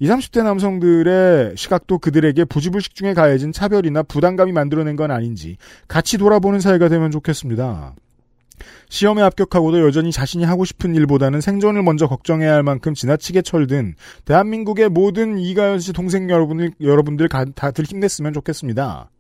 [0.01, 5.57] 20, 30대 남성들의 시각도 그들에게 부지불식 중에 가해진 차별이나 부담감이 만들어낸 건 아닌지
[5.89, 7.95] 같이 돌아보는 사회가 되면 좋겠습니다.
[8.89, 13.95] 시험에 합격하고도 여전히 자신이 하고 싶은 일보다는 생존을 먼저 걱정해야 할 만큼 지나치게 철든
[14.25, 19.11] 대한민국의 모든 이가연 씨 동생 여러분들, 여러분들 가- 다들 힘냈으면 좋겠습니다.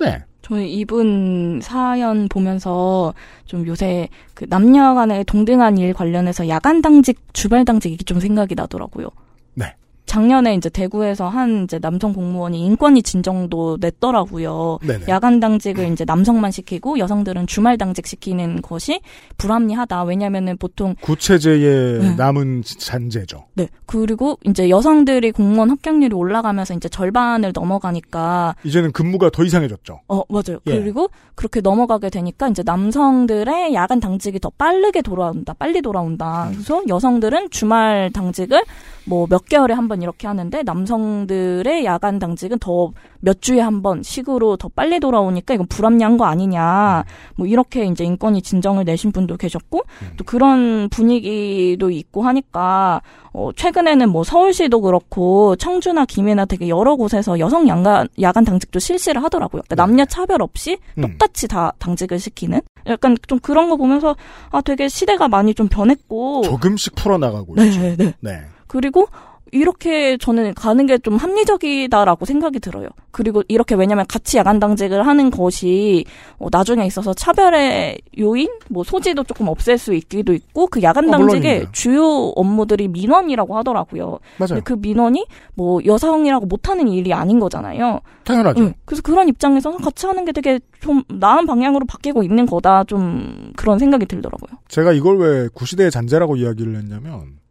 [0.00, 0.24] 네.
[0.40, 3.14] 저희 이분 사연 보면서
[3.44, 8.56] 좀 요새 그 남녀 간의 동등한 일 관련해서 야간 당직, 주말 당직 이게 좀 생각이
[8.56, 9.08] 나더라고요.
[9.54, 9.76] 네.
[10.06, 14.78] 작년에 이제 대구에서 한 이제 남성 공무원이 인권위 진정도 냈더라고요.
[14.82, 15.04] 네네.
[15.08, 19.00] 야간 당직을 이제 남성만 시키고 여성들은 주말 당직 시키는 것이
[19.38, 20.04] 불합리하다.
[20.04, 22.14] 왜냐면은 보통 구체제의 네.
[22.16, 23.44] 남은 잔재죠.
[23.54, 23.68] 네.
[23.86, 30.00] 그리고 이제 여성들이 공무원 합격률이 올라가면서 이제 절반을 넘어가니까 이제는 근무가 더 이상해졌죠.
[30.08, 30.58] 어, 맞아요.
[30.66, 30.78] 예.
[30.78, 35.54] 그리고 그렇게 넘어가게 되니까 이제 남성들의 야간 당직이 더 빠르게 돌아온다.
[35.54, 36.48] 빨리 돌아온다.
[36.48, 36.52] 음.
[36.52, 38.64] 그래서 여성들은 주말 당직을
[39.04, 42.92] 뭐 몇 개월에 한 번 이렇게 하는데 남성들의 야간 당직은 더
[43.24, 47.04] 몇 주에 한 번 식으로 더 빨리 돌아오니까 이건 불합리한 거 아니냐.
[47.36, 49.80] 뭐 이렇게 이제 인권위 진정을 내신 분도 계셨고
[50.16, 53.00] 또 그런 분위기도 있고 하니까
[53.32, 59.22] 어 최근에는 뭐 서울시도 그렇고 청주나 김해나 되게 여러 곳에서 여성 야간 야간 당직도 실시를
[59.24, 59.62] 하더라고요.
[59.62, 64.14] 그러니까 남녀 차별 없이 똑같이 다 당직을 시키는 약간 좀 그런 거 보면서
[64.50, 67.80] 아 되게 시대가 많이 좀 변했고 조금씩 풀어나가고 네, 있죠.
[67.96, 68.14] 네.
[68.20, 68.40] 네.
[68.66, 69.06] 그리고
[69.52, 72.88] 이렇게 저는 가는 게 좀 합리적이다라고 생각이 들어요.
[73.10, 76.04] 그리고 이렇게 왜냐면 같이 야간 당직을 하는 것이
[76.38, 81.12] 어, 나중에 있어서 차별의 요인, 뭐 소지도 조금 없앨 수 있기도 있고 그 야간 어,
[81.12, 81.66] 당직의.
[81.72, 82.04] 주요
[82.36, 84.18] 업무들이 민원이라고 하더라고요.
[84.38, 84.60] 맞아요.
[84.64, 88.00] 그 민원이 뭐 여성이라고 못하는 일이 아닌 거잖아요.
[88.24, 88.62] 당연하죠.
[88.62, 88.74] 응.
[88.84, 92.84] 그래서 그런 입장에서 같이 하는 게 되게 좀 나은 방향으로 바뀌고 있는 거다.
[92.84, 94.58] 좀 그런 생각이 들더라고요.
[94.68, 97.41] 제가 이걸 왜 구시대의 잔재라고 이야기를 했냐면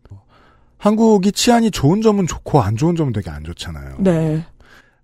[0.85, 3.97] 한국이 치안이 좋은 점은 좋고 안 좋은 점은 되게 안 좋잖아요.
[3.99, 4.43] 네.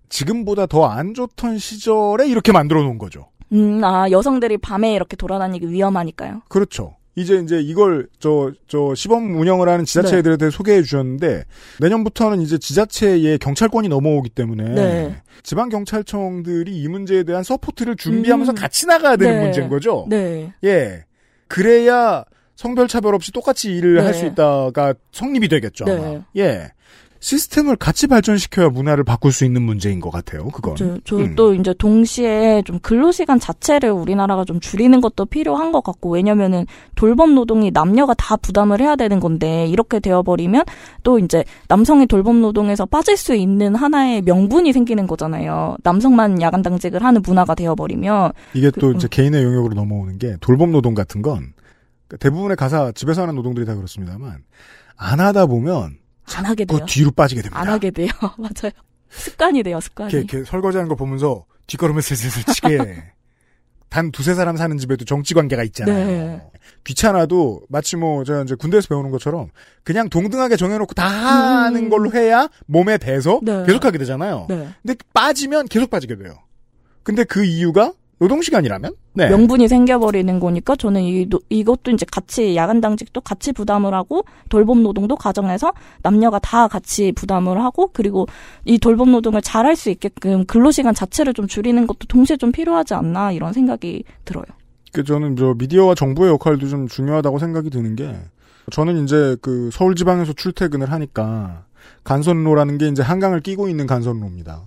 [0.08, 3.28] 지금보다 더 안 좋던 시절에 이렇게 만들어 놓은 거죠.
[3.52, 6.42] 음, 아, 여성들이 밤에 이렇게 돌아다니기 위험하니까요.
[6.48, 6.96] 그렇죠.
[7.14, 11.44] 이제 이제 이걸 저 저 시범 운영을 하는 지자체들에 대해 소개해 주셨는데
[11.80, 15.22] 내년부터는 이제 지자체에 경찰권이 넘어오기 때문에 네.
[15.44, 18.54] 지방 경찰청들이 이 문제에 대한 support를 준비하면서 음.
[18.56, 19.44] 같이 나가야 되는 네.
[19.44, 20.06] 문제인 거죠.
[20.08, 20.52] 네.
[20.64, 21.04] 예.
[21.46, 22.24] 그래야
[22.58, 24.02] 성별 차별 없이 똑같이 일을 네.
[24.02, 25.84] 할수 있다가 성립이 되겠죠.
[25.86, 25.94] 아마.
[25.94, 26.22] 네.
[26.38, 26.68] 예.
[27.20, 30.48] 시스템을 같이 발전시켜야 문화를 바꿀 수 있는 문제인 것 같아요.
[30.48, 30.74] 그건.
[30.74, 31.34] 저, 저 음.
[31.36, 37.36] 또 이제 동시에 좀 근로시간 자체를 우리나라가 좀 줄이는 것도 필요한 것 같고, 왜냐면은 돌봄
[37.36, 40.64] 노동이 남녀가 다 부담을 해야 되는 건데, 이렇게 되어버리면
[41.04, 45.76] 또 이제 남성이 돌봄 노동에서 빠질 수 있는 하나의 명분이 생기는 거잖아요.
[45.84, 48.32] 남성만 야간 당직을 하는 문화가 되어버리면.
[48.54, 51.52] 이게 그, 또 이제 개인의 영역으로 넘어오는 게 돌봄 노동 같은 건
[52.16, 54.44] 대부분의 가사 집에서 하는 노동들이 다 그렇습니다만
[54.96, 55.98] 안 하다 보면
[56.36, 56.86] 안 하게 그 돼요.
[56.86, 57.60] 뒤로 빠지게 됩니다.
[57.60, 58.08] 안 하게 돼요.
[58.38, 58.72] 맞아요.
[59.10, 60.12] 습관이 돼요, 습관이.
[60.12, 62.78] 이렇게, 이렇게 설거지하는 거 보면서 뒷걸음을 슬슬슬 치게
[63.88, 66.06] 단 두세 사람 사는 집에도 정치 관계가 있잖아요.
[66.06, 66.42] 네.
[66.84, 69.48] 귀찮아도 마치 뭐 제가 이제 군대에서 배우는 것처럼
[69.82, 73.44] 그냥 동등하게 정해놓고 다 하는 걸로 해야 몸에 배서 음.
[73.44, 73.64] 네.
[73.64, 74.46] 계속하게 되잖아요.
[74.50, 74.68] 네.
[74.82, 76.34] 근데 빠지면 계속 빠지게 돼요.
[77.02, 79.28] 근데 그 이유가 노동 시간이라면 네.
[79.28, 84.82] 명분이 생겨버리는 거니까 저는 이, 노- 이것도 이제 같이 야간 당직도 같이 부담을 하고 돌봄
[84.82, 88.26] 노동도 가정에서 남녀가 다 같이 부담을 하고 그리고
[88.64, 93.30] 이 돌봄 노동을 잘할 수 있게끔 근로시간 자체를 좀 줄이는 것도 동시에 좀 필요하지 않나
[93.32, 94.44] 이런 생각이 들어요.
[94.92, 98.16] 그 저는 저 미디어와 정부의 역할도 좀 중요하다고 생각이 드는 게
[98.72, 101.64] 저는 이제 그 서울 지방에서 출퇴근을 하니까
[102.04, 104.62] 간선로라는 게 이제 한강을 끼고 있는 간선로입니다.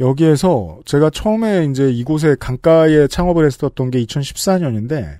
[0.00, 5.18] 여기에서 제가 처음에 이제 이곳에 강가에 창업을 했었던 게 2014년인데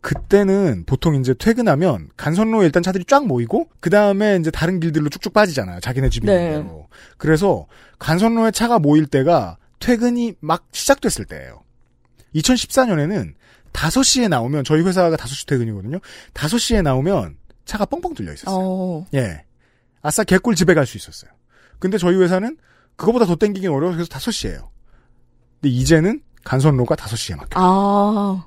[0.00, 5.32] 그때는 보통 이제 퇴근하면 간선로에 일단 차들이 쫙 모이고 그 다음에 이제 다른 길들로 쭉쭉
[5.32, 5.80] 빠지잖아요.
[5.80, 6.50] 자기네 집 있는 네.
[6.52, 6.86] 대로.
[7.18, 7.66] 그래서
[7.98, 11.62] 간선로에 차가 모일 때가 퇴근이 막 시작됐을 때예요.
[12.36, 13.34] 2014년에는
[13.72, 15.98] 5시에 나오면 저희 회사가 5시 퇴근이거든요.
[16.34, 18.56] 5시에 나오면 차가 뻥뻥 뚫려 있었어요.
[18.58, 19.06] 어.
[19.14, 19.42] 예.
[20.02, 21.30] 아싸 개꿀 집에 갈 수 있었어요.
[21.78, 22.56] 근데 저희 회사는
[22.96, 24.68] 그거보다 더 땡기긴 어려워서 그래서 5시에요.
[25.60, 27.50] 근데 이제는 간선로가 5시에 막혀.
[27.54, 28.46] 아,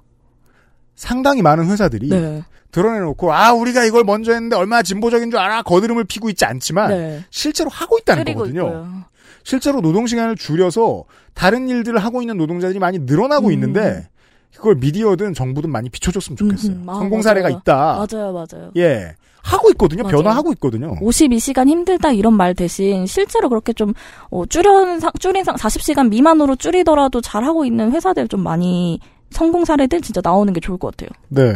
[0.95, 2.43] 상당히 많은 회사들이 네.
[2.72, 7.24] 드러내놓고 아 우리가 이걸 먼저 했는데 얼마나 진보적인 줄 알아 거드름을 피고 있지 않지만 네.
[7.30, 8.62] 실제로 하고 있다는 거거든요.
[8.62, 9.04] 있고요.
[9.43, 13.54] 실제로 노동 시간을 줄여서 다른 일들을 하고 있는 노동자들이 많이 늘어나고 음.
[13.54, 14.10] 있는데
[14.56, 16.74] 그걸 미디어든 정부든 많이 비춰줬으면 좋겠어요.
[16.74, 17.60] 음, 아, 성공 사례가 맞아요.
[17.60, 17.76] 있다.
[18.12, 18.72] 맞아요, 맞아요.
[18.78, 19.16] 예.
[19.43, 20.03] 하고 있거든요.
[20.03, 20.17] 맞아요.
[20.17, 20.95] 변화하고 있거든요.
[20.99, 23.93] 52시간 힘들다 이런 말 대신 실제로 그렇게 좀
[24.29, 28.99] 어, 줄인 상 줄인 상 40시간 미만으로 줄이더라도 잘 하고 있는 회사들 좀 많이
[29.31, 31.09] 성공 사례들 진짜 나오는 게 좋을 것 같아요.
[31.29, 31.55] 네.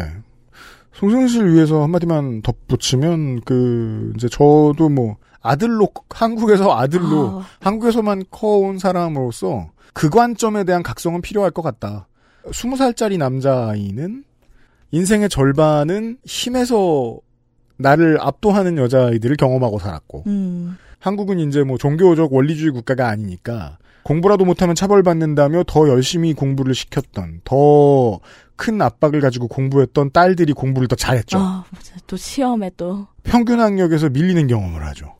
[1.27, 7.45] 씨를 위해서 한마디만 덧붙이면 그 이제 저도 뭐 아들로 한국에서 아들로 아.
[7.59, 12.07] 한국에서만 커온 사람으로서 그 관점에 대한 각성은 필요할 것 같다.
[12.45, 14.23] 20살짜리 남자아이는
[14.91, 17.19] 인생의 절반은 힘에서
[17.77, 20.77] 나를 압도하는 여자아이들을 경험하고 살았고 음.
[20.99, 28.19] 한국은 이제 뭐 종교적 원리주의 국가가 아니니까 공부라도 못하면 차벌받는다며 더 열심히 공부를 시켰던 더
[28.55, 31.37] 큰 압박을 가지고 공부했던 딸들이 공부를 더 잘했죠.
[31.39, 31.65] 아.
[32.07, 35.15] 또 시험에 또 평균 학력에서 밀리는 경험을 하죠.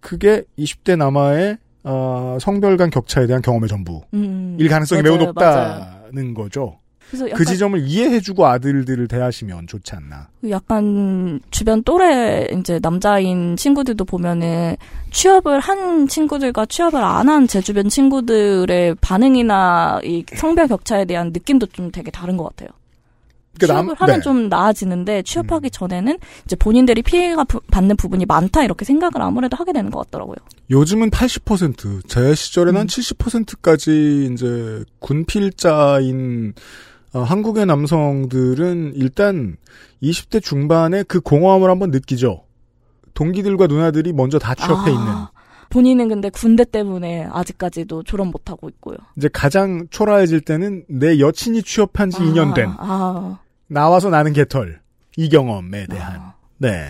[0.00, 4.58] 그게 20대 남아의 어, 성별 간 격차에 대한 경험의 전부일 음.
[4.68, 6.34] 가능성이 맞아요, 매우 높다는 맞아요.
[6.34, 6.78] 거죠.
[7.10, 10.28] 그래서 그 지점을 이해해주고 아들들을 대하시면 좋지 않나.
[10.48, 14.76] 약간 주변 또래 이제 남자인 친구들도 보면은
[15.10, 21.66] 취업을 한 친구들과 취업을 안 한 제 주변 친구들의 반응이나 이 성별 격차에 대한 느낌도
[21.72, 22.68] 좀 되게 다른 것 같아요.
[23.58, 24.22] 그러니까 취업을 남- 하면 네.
[24.22, 29.72] 좀 나아지는데 취업하기 전에는 이제 본인들이 피해가 부- 받는 부분이 많다 이렇게 생각을 아무래도 하게
[29.72, 30.36] 되는 것 같더라고요.
[30.70, 32.80] 요즘은 80%, 제 시절에는 음.
[32.80, 36.54] 한 70%까지 이제 군필자인
[37.12, 39.56] 어, 한국의 남성들은 일단
[40.02, 42.44] 20대 중반에 그 공허함을 한번 느끼죠.
[43.14, 45.12] 동기들과 누나들이 먼저 다 취업해 아, 있는.
[45.70, 48.96] 본인은 근데 군대 때문에 아직까지도 졸업 못 하고 있고요.
[49.16, 52.68] 이제 가장 초라해질 때는 내 여친이 취업한 지 아, 2년 된.
[52.78, 54.80] 아, 나와서 나는 개털.
[55.16, 56.32] 이 경험에 대한.
[56.58, 56.88] 네.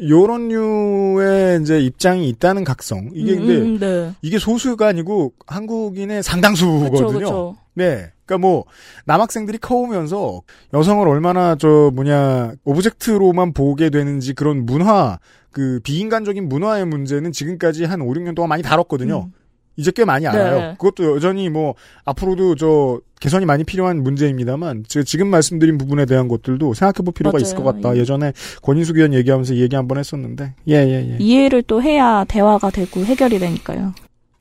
[0.00, 3.10] 요런 류의 이제 입장이 있다는 각성.
[3.14, 4.14] 이게 음, 근데 음, 네.
[4.22, 6.90] 이게 소수가 아니고 한국인의 상당수거든요.
[6.90, 7.56] 그쵸, 그쵸.
[7.74, 8.12] 네.
[8.28, 8.64] 그러니까 뭐
[9.06, 10.42] 남학생들이 커오면서
[10.74, 15.18] 여성을 얼마나 저 뭐냐 object로만 보게 되는지 그런 문화
[15.50, 19.30] 그 비인간적인 문화의 문제는 지금까지 한 5, 6년 동안 많이 다뤘거든요.
[19.76, 20.58] 이제 꽤 많이 알아요.
[20.58, 20.76] 네.
[20.78, 21.74] 그것도 여전히 뭐
[22.04, 27.38] 앞으로도 저 개선이 많이 필요한 문제입니다만 제가 지금 말씀드린 부분에 대한 것들도 생각해 볼 필요가
[27.38, 27.42] 맞아요.
[27.42, 27.94] 있을 것 같다.
[27.94, 28.00] 예.
[28.00, 30.54] 예전에 권인숙 의원 얘기하면서 얘기 한번 했었는데.
[30.68, 31.16] 예, 예, 예.
[31.20, 33.94] 이해를 또 해야 대화가 되고 해결이 되니까요.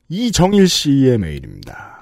[0.09, 1.96] 이정일 씨의 메일입니다.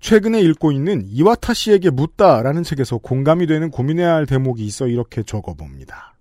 [0.00, 6.14] 최근에 읽고 있는 이와타 씨에게 묻다라는 책에서 공감이 되는 고민해야 할 대목이 있어 이렇게 적어봅니다.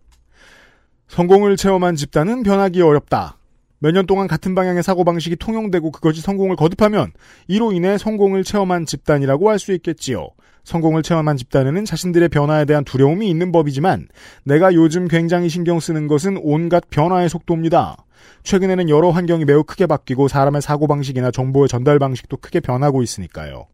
[1.07, 3.37] 성공을 체험한 집단은 변하기 어렵다.
[3.79, 7.11] 몇 년 동안 같은 방향의 사고방식이 통용되고 그것이 성공을 거듭하면
[7.47, 10.29] 이로 인해 성공을 체험한 집단이라고 할 수 있겠지요.
[10.63, 14.07] 성공을 체험한 집단에는 자신들의 변화에 대한 두려움이 있는 법이지만
[14.43, 17.97] 내가 요즘 굉장히 신경 쓰는 것은 온갖 변화의 속도입니다.
[18.43, 23.67] 최근에는 여러 환경이 매우 크게 바뀌고 사람의 사고방식이나 정보의 전달 방식도 크게 변하고 있으니까요.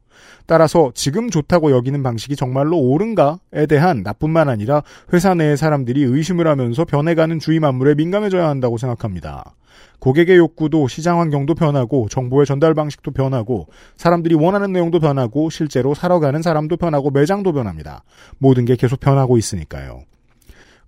[0.45, 4.84] 따라서 지금 좋다고 여기는 방식이 정말로 옳은가에 대한 나뿐만 아니라
[5.14, 9.56] 회사 내의 사람들이 의심을 하면서 변해가는 주위 만물에 민감해져야 한다고 생각합니다.
[9.99, 16.20] 고객의 욕구도 시장 환경도 변하고 정보의 전달 방식도 변하고 사람들이 원하는 내용도 변하고 실제로 사러
[16.20, 18.04] 가는 사람도 변하고 매장도 변합니다.
[18.38, 20.01] 모든 게 계속 변하고 있으니까요.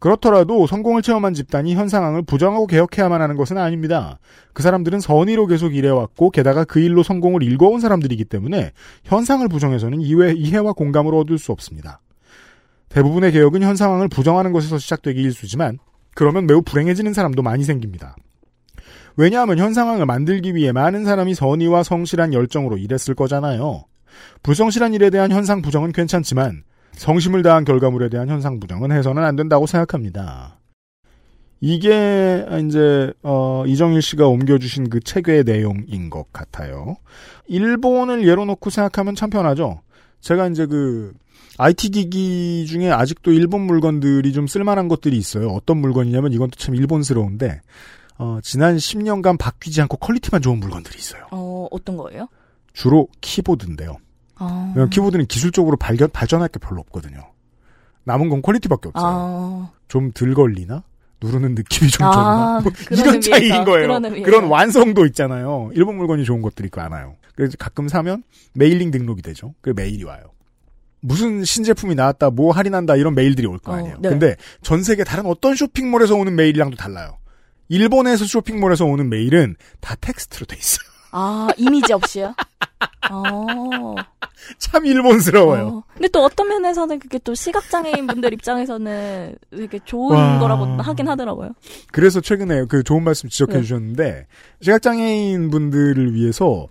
[0.05, 4.19] 그렇더라도 성공을 체험한 집단이 현 상황을 부정하고 개혁해야만 하는 것은 아닙니다.
[4.53, 8.71] 그 사람들은 선의로 계속 일해왔고 게다가 그 일로 성공을 일궈온 사람들이기 때문에
[9.05, 12.01] 현상을 부정해서는 이해, 이해와 공감을 얻을 수 없습니다.
[12.89, 15.79] 대부분의 개혁은 현 상황을 부정하는 것에서 시작되기 일쑤지만
[16.13, 18.15] 그러면 매우 불행해지는 사람도 많이 생깁니다.
[19.17, 23.85] 왜냐하면 현 상황을 만들기 위해 많은 사람이 선의와 성실한 열정으로 일했을 거잖아요.
[24.43, 26.61] 불성실한 일에 대한 현상 부정은 괜찮지만
[26.97, 30.59] 성심을 다한 결과물에 대한 현상 부정은 해서는 안 된다고 생각합니다.
[31.61, 36.97] 이게 이제 어, 이정일 씨가 옮겨주신 그 책의 내용인 것 같아요.
[37.47, 39.81] 일본을 예로 놓고 생각하면 참 편하죠.
[40.21, 41.13] 제가 이제 그
[41.57, 45.49] IT 기기 중에 아직도 일본 물건들이 좀 쓸만한 것들이 있어요.
[45.49, 47.61] 어떤 물건이냐면 이건 또 참 일본스러운데
[48.17, 51.27] 어, 지난 10년간 바뀌지 않고 quality만 좋은 물건들이 있어요.
[51.31, 52.27] 어, 어떤 거예요?
[52.73, 53.97] 주로 키보드인데요.
[54.35, 57.31] 아, 왜냐면 키보드는 기술적으로 발견, 발전할 게 별로 없거든요.
[58.03, 59.05] 남은 건 quality밖에 없어요.
[59.05, 60.83] 아, 좀 덜 걸리나?
[61.21, 62.59] 누르는 느낌이 좀 아, 좋나?
[62.61, 63.87] 뭐 이런 차이인 거예요.
[63.87, 64.23] 그런.
[64.23, 65.71] 그런 완성도 있잖아요.
[65.73, 67.15] 일본 물건이 좋은 것들이 많아요.
[67.35, 68.23] 그래서 가끔 사면
[68.53, 69.53] mailing 등록이 되죠.
[69.61, 70.23] 그 메일이 와요.
[71.01, 73.97] 무슨 신제품이 나왔다, 뭐 할인한다 이런 메일들이 올거 어, 아니에요.
[73.99, 74.09] 네.
[74.09, 77.17] 근데 전 세계 다른 어떤 쇼핑몰에서 오는 메일이랑도 달라요.
[77.69, 80.94] 일본에서 쇼핑몰에서 오는 메일은 다 텍스트로 돼 있어요.
[81.17, 82.35] 아, 이미지 없이요?
[83.09, 83.95] 어.
[84.59, 85.67] 참 일본스러워요.
[85.67, 85.83] 어.
[85.93, 90.39] 근데 또 어떤 면에서는 그게 또 시각장애인 분들 입장에서는 되게 좋은 와.
[90.39, 91.51] 거라고 하긴 하더라고요.
[91.93, 93.61] 그래서 최근에 그 좋은 말씀 지적해 네.
[93.61, 94.27] 주셨는데
[94.59, 96.67] 시각장애인 분들을 위해서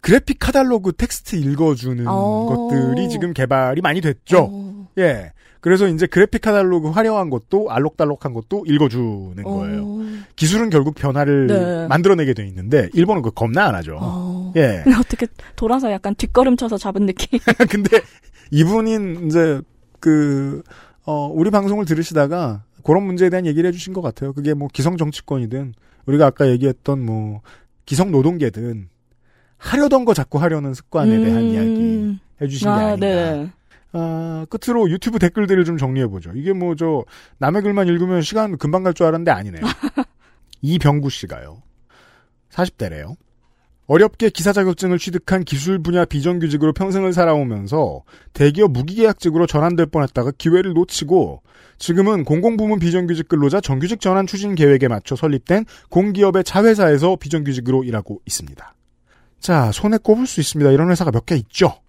[0.00, 2.46] 그래픽 카탈로그 텍스트 읽어주는 어.
[2.46, 4.86] 것들이 지금 개발이 많이 됐죠.
[4.98, 5.32] 예.
[5.60, 9.98] 그래서 이제 그래픽 카탈로그 화려한 것도 알록달록한 것도 읽어주는 거예요.
[10.36, 11.86] 기술은 결국 변화를 네.
[11.88, 14.52] 만들어내게 돼 있는데 일본은 그 겁나 안 하죠.
[14.56, 14.82] 예.
[14.84, 17.38] 근데 어떻게 돌아서 약간 뒷걸음 쳐서 잡은 느낌.
[17.68, 18.00] 근데
[18.50, 19.60] 이분인 이제
[20.00, 20.62] 그
[21.04, 24.32] 어, 우리 방송을 들으시다가 그런 문제에 대한 얘기를 해주신 것 같아요.
[24.32, 25.74] 그게 뭐 기성 정치권이든
[26.06, 27.42] 우리가 아까 얘기했던 뭐
[27.84, 28.88] 기성 노동계든
[29.56, 31.50] 하려던 거 자꾸 하려는 습관에 대한 음.
[31.50, 33.06] 이야기 해주신 게 아, 아닌가.
[33.06, 33.50] 네.
[33.92, 36.32] 아, 끝으로 유튜브 댓글들을 좀 정리해보죠.
[36.34, 37.04] 이게 뭐, 저,
[37.38, 39.62] 남의 글만 읽으면 시간 금방 갈 줄 알았는데 아니네요.
[40.62, 41.62] 이병구 씨가요.
[42.50, 43.16] 40대래요.
[43.86, 48.02] 어렵게 기사 자격증을 취득한 기술 분야 비정규직으로 평생을 살아오면서
[48.34, 51.42] 대기업 무기계약직으로 전환될 뻔했다가 기회를 놓치고
[51.78, 58.74] 지금은 공공부문 비정규직 근로자 정규직 전환 추진 계획에 맞춰 설립된 공기업의 자회사에서 비정규직으로 일하고 있습니다.
[59.40, 60.70] 자, 손에 꼽을 수 있습니다.
[60.72, 61.80] 이런 회사가 몇 개 있죠.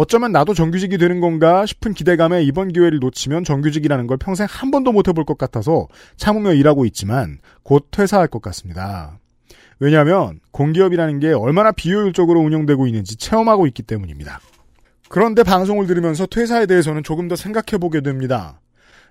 [0.00, 4.92] 어쩌면 나도 정규직이 되는 건가 싶은 기대감에 이번 기회를 놓치면 정규직이라는 걸 평생 한 번도
[4.92, 9.18] 못 해볼 것 같아서 참으며 일하고 있지만 곧 퇴사할 것 같습니다.
[9.78, 14.40] 왜냐하면 공기업이라는 게 얼마나 비효율적으로 운영되고 있는지 체험하고 있기 때문입니다.
[15.10, 18.58] 그런데 방송을 들으면서 퇴사에 대해서는 조금 더 생각해보게 됩니다.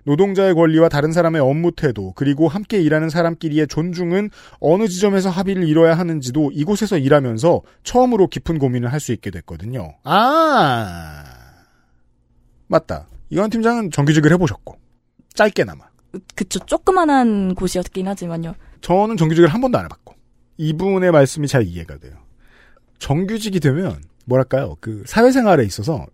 [0.05, 4.29] 노동자의 권리와 다른 사람의 업무 태도, 그리고 함께 일하는 사람끼리의 존중은
[4.59, 9.93] 어느 지점에서 합의를 이뤄야 하는지도 이곳에서 일하면서 처음으로 깊은 고민을 할 수 있게 됐거든요.
[10.03, 11.23] 아,
[12.67, 13.07] 맞다.
[13.29, 14.77] 이건 팀장은 정규직을 해보셨고,
[15.33, 15.85] 짧게나마.
[16.35, 16.59] 그쵸.
[16.65, 18.55] 조그만한 곳이었긴 하지만요.
[18.81, 20.15] 저는 정규직을 한 번도 안 해봤고,
[20.57, 22.13] 이분의 말씀이 잘 이해가 돼요.
[22.97, 26.05] 정규직이 되면, 뭐랄까요, 그, 사회생활에 있어서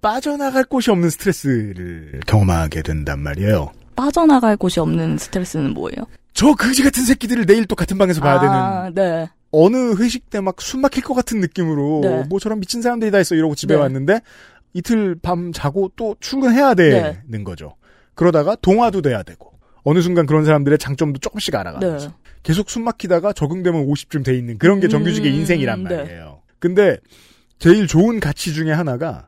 [0.00, 3.72] 빠져나갈 곳이 없는 스트레스를 경험하게 된단 말이에요.
[3.96, 6.06] 빠져나갈 곳이 없는 스트레스는 뭐예요?
[6.32, 9.28] 저 그지 같은 새끼들을 내일 또 같은 방에서 봐야 아, 되는 네.
[9.50, 12.24] 어느 회식 때 막 숨 막힐 것 같은 느낌으로 네.
[12.28, 13.80] 뭐 저런 미친 사람들이 다 있어 이러고 집에 네.
[13.80, 14.20] 왔는데
[14.72, 17.42] 이틀 밤 자고 또 출근해야 되는 네.
[17.44, 17.74] 거죠.
[18.14, 22.14] 그러다가 동화도 돼야 되고 어느 순간 그런 사람들의 장점도 조금씩 알아가면서 네.
[22.44, 25.96] 계속 숨 막히다가 적응되면 50쯤 돼 있는 그런 게 정규직의 음, 인생이란 네.
[25.96, 26.42] 말이에요.
[26.60, 26.98] 근데
[27.58, 29.26] 제일 좋은 가치 중에 하나가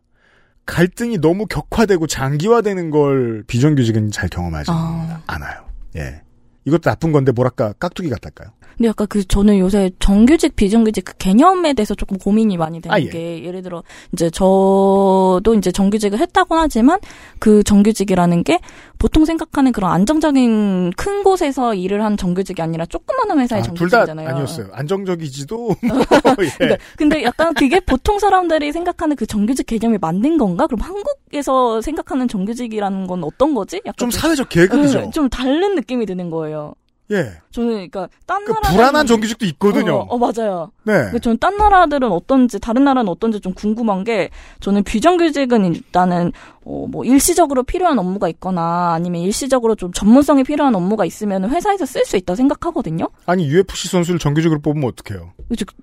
[0.70, 5.20] 갈등이 너무 격화되고 장기화되는 걸 비정규직은 잘 경험하지 아.
[5.26, 5.64] 않아요.
[5.96, 6.22] 예.
[6.64, 8.50] 이것도 나쁜 건데 뭐랄까 깍두기 같달까요?
[8.80, 12.98] 근데 약간 그 저는 요새 정규직 비정규직 그 개념에 대해서 조금 고민이 많이 되는 아,
[12.98, 13.10] 예.
[13.10, 13.82] 게 예를 들어
[14.14, 16.98] 이제 저도 이제 정규직을 했다곤 하지만
[17.38, 18.58] 그 정규직이라는 게
[18.98, 24.28] 보통 생각하는 그런 안정적인 큰 곳에서 일을 한 정규직이 아니라 조그마한 회사의 둘다 정규직이잖아요.
[24.30, 24.68] 아니었어요.
[24.72, 25.76] 안정적이지도
[26.62, 26.66] 예.
[26.66, 26.78] 네.
[26.96, 30.66] 근데 약간 그게 보통 사람들이 생각하는 그 정규직 개념이 맞는 건가?
[30.66, 33.82] 그럼 한국에서 생각하는 정규직이라는 건 어떤 거지?
[33.84, 35.00] 약간 좀 사회적 계급이죠.
[35.00, 36.72] 네, 좀 다른 느낌이 드는 거예요.
[37.10, 37.32] 예.
[37.50, 39.96] 저는 그러니까 딴그 나라 불안한 정규직도 있거든요.
[39.96, 40.70] 어, 어, 맞아요.
[40.84, 40.92] 네.
[41.04, 44.30] 근데 저는 딴 나라들은 어떤지 다른 나라는 어떤지 좀 궁금한 게
[44.60, 46.32] 저는 비정규직은 일단은
[46.64, 52.04] 어, 뭐 일시적으로 필요한 업무가 있거나 아니면 일시적으로 좀 전문성이 필요한 업무가 있으면 회사에서 쓸
[52.04, 53.08] 수 있다 생각하거든요.
[53.26, 55.32] 아니 UFC 선수를 정규직으로 뽑으면 어떡해요?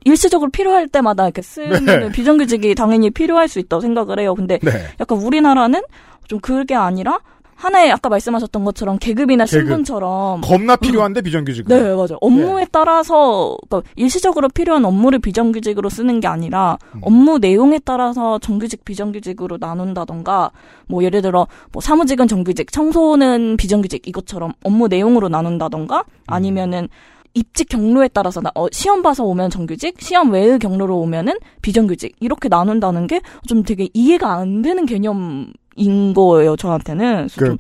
[0.06, 2.12] 일시적으로 필요할 때마다 이렇게 쓰면 네.
[2.12, 4.34] 비정규직이 당연히 필요할 수 있다고 생각을 해요.
[4.34, 4.72] 근데 네.
[5.00, 5.82] 약간 우리나라는
[6.28, 7.20] 좀 그게 아니라
[7.58, 9.68] 하나의 아까 말씀하셨던 것처럼 계급이나 계급.
[9.68, 11.76] 신분처럼 겁나 필요한데 비정규직으로.
[11.76, 12.18] 네, 맞아요.
[12.22, 17.02] 업무에 따라서 그러니까 일시적으로 필요한 업무를 비정규직으로 쓰는 게 아니라 음.
[17.02, 20.52] 업무 내용에 따라서 정규직 비정규직으로 나눈다던가
[20.88, 26.88] 뭐 예를 들어 뭐 사무직은 정규직, 청소는 비정규직 이것처럼 업무 내용으로 나눈다던가 아니면은
[27.34, 32.50] 입직 경로에 따라서 나, 어, 시험 봐서 오면 정규직, 시험 외의 경로로 오면은 비정규직 이렇게
[32.50, 37.30] 나눈다는 게 좀 되게 이해가 안 되는 개념 인 거예요 저한테는.
[37.38, 37.58] 그 좀,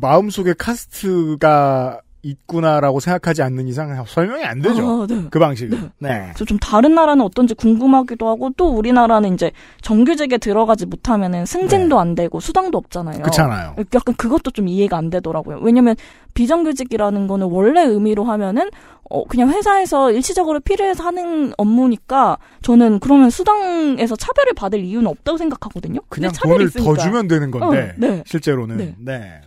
[0.00, 5.02] 마음속에 카스트가 있구나라고 생각하지 않는 이상 설명이 안 되죠.
[5.02, 5.24] 아, 네.
[5.30, 5.90] 그 방식은.
[5.98, 6.30] 네.
[6.34, 9.52] 그래서 좀 다른 나라는 어떤지 궁금하기도 하고 또 우리나라는 이제
[9.82, 13.16] 정규직에 들어가지 못하면은 승진도 안 되고 수당도 없잖아요.
[13.16, 13.22] 네.
[13.22, 13.76] 그렇잖아요.
[13.94, 15.58] 약간 그것도 좀 이해가 안 되더라고요.
[15.62, 15.94] 왜냐면
[16.34, 18.70] 비정규직이라는 거는 원래 의미로 하면은
[19.10, 26.00] 어 그냥 회사에서 일시적으로 필요해서 하는 업무니까 저는 그러면 수당에서 차별을 받을 이유는 없다고 생각하거든요.
[26.08, 27.02] 그냥 차별이 돈을 더 있으니까.
[27.02, 28.22] 주면 되는 건데 어, 네.
[28.26, 29.40] 실제로는 네.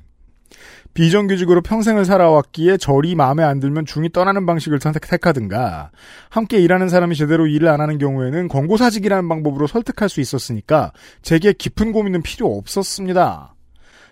[0.93, 1.03] 네.
[1.03, 5.91] 비정규직으로 평생을 살아왔기에 절이 마음에 안 들면 중이 떠나는 방식을 선택하든가
[6.29, 11.91] 함께 일하는 사람이 제대로 일을 안 하는 경우에는 권고사직이라는 방법으로 설득할 수 있었으니까 제게 깊은
[11.91, 13.55] 고민은 필요 없었습니다.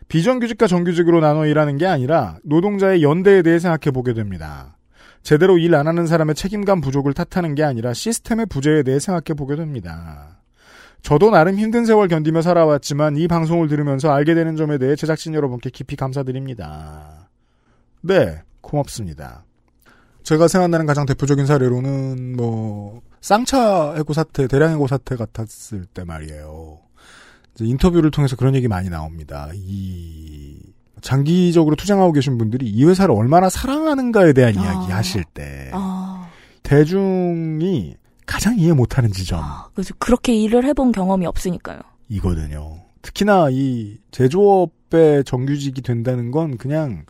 [0.07, 4.77] 비정규직과 정규직으로 나눠 일하는 게 아니라 노동자의 연대에 대해 생각해 보게 됩니다.
[5.21, 9.55] 제대로 일 안 하는 사람의 책임감 부족을 탓하는 게 아니라 시스템의 부재에 대해 생각해 보게
[9.55, 10.38] 됩니다.
[11.01, 15.69] 저도 나름 힘든 세월 견디며 살아왔지만 이 방송을 들으면서 알게 되는 점에 대해 제작진 여러분께
[15.69, 17.29] 깊이 감사드립니다.
[18.01, 19.45] 네, 고맙습니다.
[20.23, 26.79] 제가 생각나는 가장 대표적인 사례로는 뭐 쌍차 해고 사태, 대량 해고 사태 같았을 때 말이에요.
[27.55, 29.49] 이제 인터뷰를 통해서 그런 얘기 많이 나옵니다.
[29.55, 30.57] 이
[31.01, 36.29] 장기적으로 투쟁하고 계신 분들이 이 회사를 얼마나 사랑하는가에 대한 이야기 하실 때 아,
[36.63, 37.95] 대중이
[38.29, 41.79] 가장 이해 못하는 지점 그래서 그렇게 일을 해본 경험이 없으니까요.
[42.09, 42.77] 이거든요.
[43.01, 47.05] 특히나 이 제조업의 정규직이 된다는 건 그냥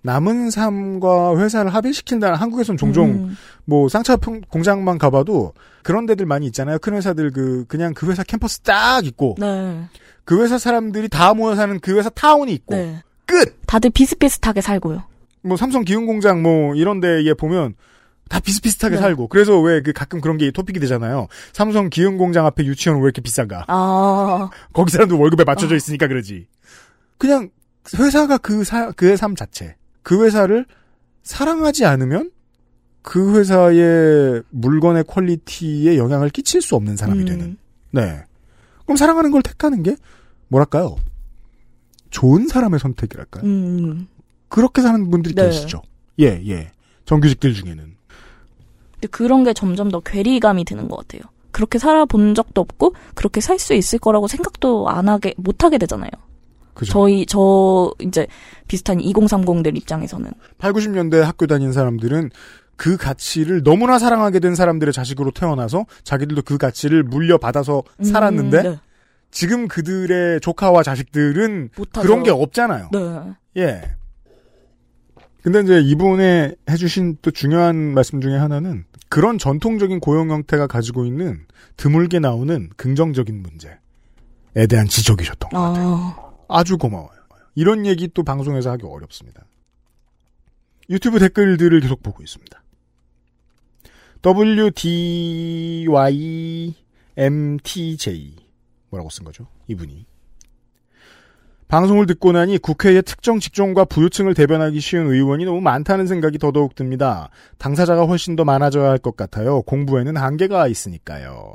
[0.00, 3.36] 남은 삶과 회사를 합일시킨다는 한국에선 종종 음.
[3.64, 5.52] 뭐 쌍차 평- 공장만 가봐도
[5.82, 6.78] 그런 데들 많이 있잖아요.
[6.78, 9.84] 큰 회사들 그 그냥 그 회사 캠퍼스 딱 있고 네.
[10.24, 13.02] 그 회사 사람들이 다 모여 사는 그 회사 타운이 있고 네.
[13.26, 13.60] 끝.
[13.66, 15.02] 다들 비슷비슷하게 살고요.
[15.42, 17.74] 뭐 삼성 기흥 공장 뭐 이런 데에 보면
[18.28, 19.00] 다 비슷비슷하게 네.
[19.02, 21.28] 살고 그래서 왜 그 가끔 그런 게 토픽이 되잖아요.
[21.52, 23.64] 삼성 기흥 공장 앞에 유치원 왜 이렇게 비싼가?
[23.68, 26.46] 아, 거기 사람들 월급에 맞춰져 있으니까 그러지.
[27.18, 27.50] 그냥
[27.94, 29.76] 회사가 그 사, 그의 삶 자체.
[30.02, 30.66] 그 회사를
[31.22, 32.30] 사랑하지 않으면
[33.02, 37.24] 그 회사의 물건의 quality에 영향을 끼칠 수 없는 사람이 음.
[37.26, 37.56] 되는.
[37.90, 38.24] 네.
[38.84, 39.96] 그럼 사랑하는 걸 택하는 게
[40.48, 40.96] 뭐랄까요?
[42.10, 43.44] 좋은 사람의 선택이랄까요?
[43.44, 44.06] 음.
[44.48, 45.46] 그렇게 사는 분들이 네.
[45.46, 45.82] 계시죠.
[46.20, 46.70] 예, 예.
[47.04, 47.96] 정규직들 중에는.
[49.02, 51.22] 근데 그런 게 점점 더 괴리감이 드는 것 같아요.
[51.50, 56.10] 그렇게 살아본 적도 없고 그렇게 살 수 있을 거라고 생각도 안 하게 못 하게 되잖아요.
[56.72, 56.92] 그죠.
[56.92, 58.26] 저희 저 이제
[58.68, 62.30] 비슷한 2030들 입장에서는 8, 90년대 학교 다닌 사람들은
[62.76, 68.78] 그 가치를 너무나 사랑하게 된 사람들의 자식으로 태어나서 자기들도 그 가치를 물려받아서 음, 살았는데 네.
[69.30, 71.70] 지금 그들의 조카와 자식들은.
[72.00, 72.90] 그런 게 없잖아요.
[72.92, 73.20] 네.
[73.58, 73.82] 예.
[75.42, 81.46] 근데 이제 이분의 해주신 또 중요한 말씀 중에 하나는 그런 전통적인 고용 형태가 가지고 있는
[81.76, 83.76] 드물게 나오는 긍정적인 문제에
[84.68, 86.34] 대한 지적이셨던 것 같아요.
[86.48, 87.10] 아주 고마워요.
[87.54, 89.44] 이런 얘기 또 방송에서 하기 어렵습니다.
[90.88, 92.62] 유튜브 댓글들을 계속 보고 있습니다.
[94.24, 95.96] WDYMTJ
[98.90, 99.48] 뭐라고 쓴 거죠?
[99.66, 100.06] 이분이
[101.72, 107.30] 방송을 듣고 나니 국회의 특정 직종과 부유층을 대변하기 쉬운 의원이 너무 많다는 생각이 더더욱 듭니다.
[107.56, 109.62] 당사자가 훨씬 더 많아져야 할 것 같아요.
[109.62, 111.54] 공부에는 한계가 있으니까요.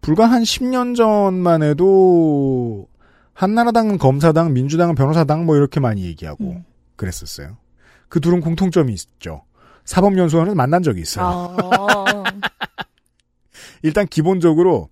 [0.00, 2.86] 불과 한 10년 전만 해도
[3.34, 6.62] 한나라당은 검사당, 민주당은 변호사당 뭐 이렇게 많이 얘기하고
[6.94, 7.56] 그랬었어요.
[8.08, 9.42] 그 둘은 공통점이 있죠.
[9.86, 11.56] 사법연수원을 만난 적이 있어요.
[13.82, 14.88] 일단 기본적으로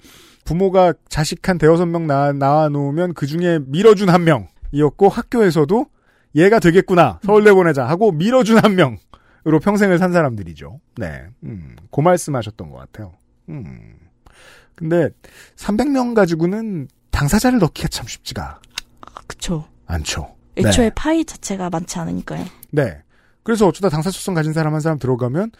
[0.50, 5.86] 부모가 자식 한 대여섯 명 낳아, 낳아 놓으면 그 중에 밀어준 한 명이었고 학교에서도
[6.34, 10.80] 얘가 되겠구나 서울대 보내자 하고 밀어준 한 명으로 평생을 산 사람들이죠.
[10.96, 13.12] 네, 음, 그 말씀하셨던 것 같아요.
[13.48, 13.94] 음.
[14.74, 15.10] 근데
[15.54, 18.60] 300명 가지고는 당사자를 넣기가 참 쉽지가
[19.28, 19.68] 그쵸.
[19.86, 20.34] 않죠.
[20.56, 20.94] 애초에 네.
[20.96, 22.44] 파이 자체가 많지 않으니까요.
[22.72, 23.00] 네.
[23.44, 25.52] 그래서 어쩌다 당사자성 가진 사람 한 사람 들어가면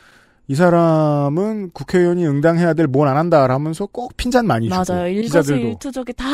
[0.51, 5.09] 이 사람은 국회의원이 응당해야 될뭘안 한다 라면서 꼭 핀잔 많이 주고 맞아요.
[5.23, 6.27] 기자들도 일거수일투족이 다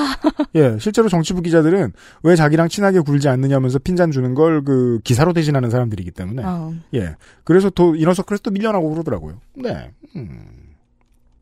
[0.54, 1.92] 예 실제로 정치부 기자들은
[2.22, 6.72] 왜 자기랑 친하게 굴지 않느냐면서 핀잔 주는 걸 그 기사로 대신하는 사람들이기 때문에 어.
[6.94, 7.14] 예
[7.44, 9.38] 그래서 또 이너서클에서 또 밀려나고 그러더라고요.
[9.54, 10.46] 네, 음.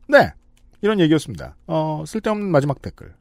[0.09, 0.33] 네
[0.81, 1.55] 이런 얘기였습니다.
[1.67, 3.13] 어 쓸데없는 마지막 댓글.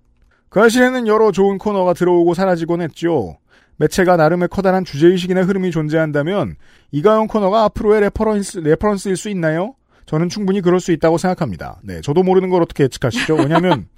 [0.48, 3.38] 그 아실에는 여러 좋은 코너가 들어오고 사라지곤 했죠.
[3.76, 6.56] 매체가 나름의 커다란 주제의식이나 흐름이 존재한다면
[6.92, 9.74] 이가현 코너가 앞으로의 reference, reference일 수 있나요?
[10.06, 11.80] 저는 충분히 그럴 수 있다고 생각합니다.
[11.82, 13.36] 네, 저도 모르는 걸 어떻게 예측하시죠?
[13.36, 13.88] 왜냐하면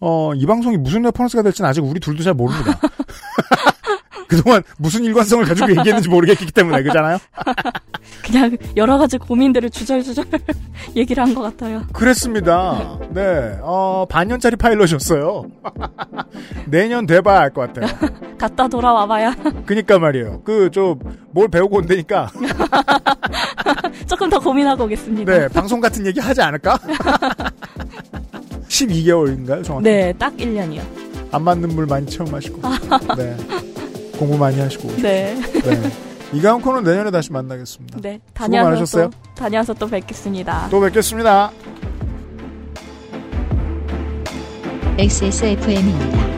[0.00, 2.78] 어, 이 방송이 무슨 reference가 될지는 아직 우리 둘도 잘 모릅니다.
[4.32, 7.18] 그동안 무슨 일관성을 가지고 얘기했는지 모르겠기 때문에 그잖아요.
[8.24, 10.24] 그냥 여러 가지 고민들을 주절주절
[10.96, 11.82] 얘기를 한 것 같아요.
[11.92, 12.98] 그랬습니다.
[13.10, 15.44] 네, 어, 반년짜리 파일럿이었어요.
[16.66, 17.86] 내년 돼봐야 알 것 같아요.
[18.38, 19.34] 갔다 돌아와봐야
[19.66, 20.42] 그니까 말이에요.
[20.44, 20.96] 그, 저,
[21.32, 22.30] 뭘 배우고 온다니까.
[24.06, 25.30] 조금 더 고민하고 오겠습니다.
[25.32, 26.78] 네, 방송 같은 얘기 하지 않을까?
[28.68, 29.84] 12개월인가요, 정확히?
[29.84, 30.80] 네, 딱 1년이요.
[31.30, 32.60] 안 맞는 물 많이 체험하시고.
[33.16, 33.36] 네.
[34.22, 34.88] 공부 많이 하시고.
[34.96, 35.34] 네.
[35.34, 35.90] 네.
[36.32, 38.00] 이가영 코는 내년에 다시 만나겠습니다.
[38.00, 39.10] 네, 다녀와서 많으셨어요.
[39.10, 40.68] 또, 다녀와서 또 뵙겠습니다.
[40.70, 41.50] 또 뵙겠습니다.
[44.98, 46.32] XSFM입니다.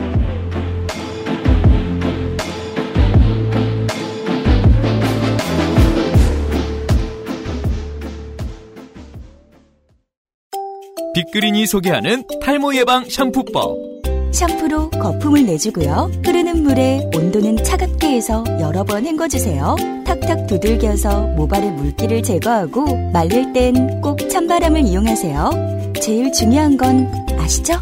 [11.13, 13.94] 빅그린이 소개하는 탈모 예방 샴푸법.
[14.35, 16.11] 샴푸로 거품을 내주고요.
[16.25, 19.75] 흐르는 물에 온도는 차갑게 해서 여러 번 헹궈주세요.
[20.05, 25.93] 탁탁 두들겨서 모발의 물기를 제거하고 말릴 땐 꼭 찬바람을 이용하세요.
[26.01, 27.07] 제일 중요한 건
[27.39, 27.75] 아시죠?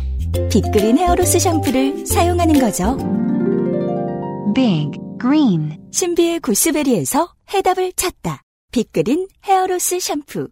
[0.52, 2.98] 빅그린 헤어로스 샴푸를 사용하는 거죠.
[4.54, 8.42] Big Green 신비의 구스베리에서 해답을 찾다.
[8.72, 10.48] 빅그린 헤어로스 샴푸.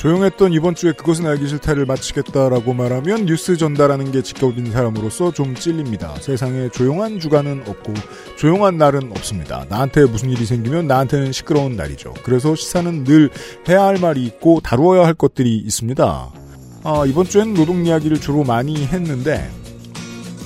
[0.00, 6.14] 조용했던 이번 주에 그것은 알기 싫다를 마치겠다라고 말하면 뉴스 전달하는 게 직업인 사람으로서 좀 찔립니다.
[6.22, 7.92] 세상에 조용한 주간은 없고
[8.38, 9.66] 조용한 날은 없습니다.
[9.68, 12.14] 나한테 무슨 일이 생기면 나한테는 시끄러운 날이죠.
[12.22, 13.28] 그래서 시사는 늘
[13.68, 16.32] 해야 할 말이 있고 다루어야 할 것들이 있습니다.
[16.82, 19.50] 아, 이번 주에는 노동 이야기를 주로 많이 했는데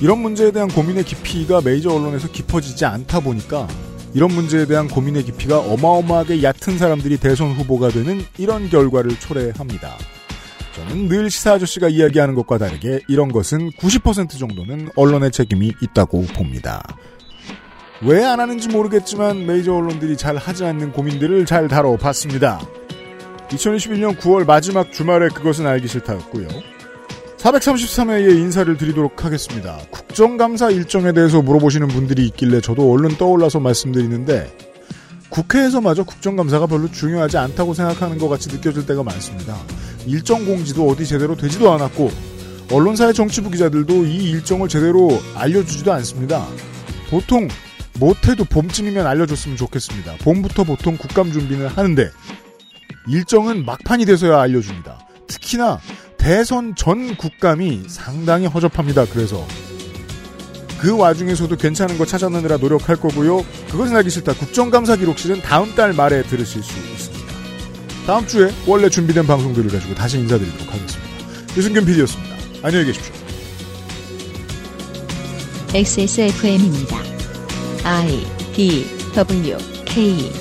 [0.01, 3.69] 이런 문제에 대한 고민의 깊이가 메이저 언론에서 깊어지지 않다 보니까
[4.15, 9.97] 이런 문제에 대한 고민의 깊이가 어마어마하게 얕은 사람들이 대선 후보가 되는 이런 결과를 초래합니다.
[10.75, 16.83] 저는 늘 시사 아저씨가 이야기하는 것과 다르게 이런 것은 90% 정도는 언론의 책임이 있다고 봅니다.
[18.03, 22.61] 왜 안 하는지 모르겠지만 메이저 언론들이 잘 하지 않는 고민들을 잘 다뤄봤습니다.
[23.51, 26.49] 2021년 9월 마지막 주말에 그것은 알기 싫다였고요.
[27.45, 29.79] 433회의 인사를 드리도록 하겠습니다.
[29.91, 34.51] 국정감사 일정에 대해서 물어보시는 분들이 있길래 저도 얼른 떠올라서 말씀드리는데
[35.29, 39.59] 국회에서마저 국정감사가 별로 중요하지 않다고 생각하는 것 같이 느껴질 때가 많습니다.
[40.07, 42.11] 일정 공지도 어디 제대로 되지도 않았고
[42.73, 46.47] 언론사의 정치부 기자들도 이 일정을 제대로 알려주지도 않습니다.
[47.11, 47.49] 보통
[48.01, 50.15] 못해도 봄쯤이면 알려줬으면 좋겠습니다.
[50.23, 52.11] 봄부터 보통 국감 준비는 하는데
[53.07, 55.07] 일정은 막판이 돼서야 알려줍니다.
[55.27, 55.79] 특히나
[56.25, 59.05] 대선 전 국감이 상당히 허접합니다.
[59.05, 59.47] 그래서
[60.79, 63.45] 그 와중에서도 괜찮은 거 찾아내느라 노력할 거고요.
[63.71, 64.33] 그것은 알기 싫다.
[64.33, 67.27] 국정감사 기록실은 다음 달 말에 들으실 수 있습니다.
[68.07, 71.11] 다음 주에 원래 준비된 방송들을 가지고 다시 인사드리도록 하겠습니다.
[71.59, 72.37] 유승균 PD였습니다.
[72.63, 73.13] 안녕히 계십시오.
[75.75, 76.97] XSFM입니다.
[77.85, 80.33] I D W K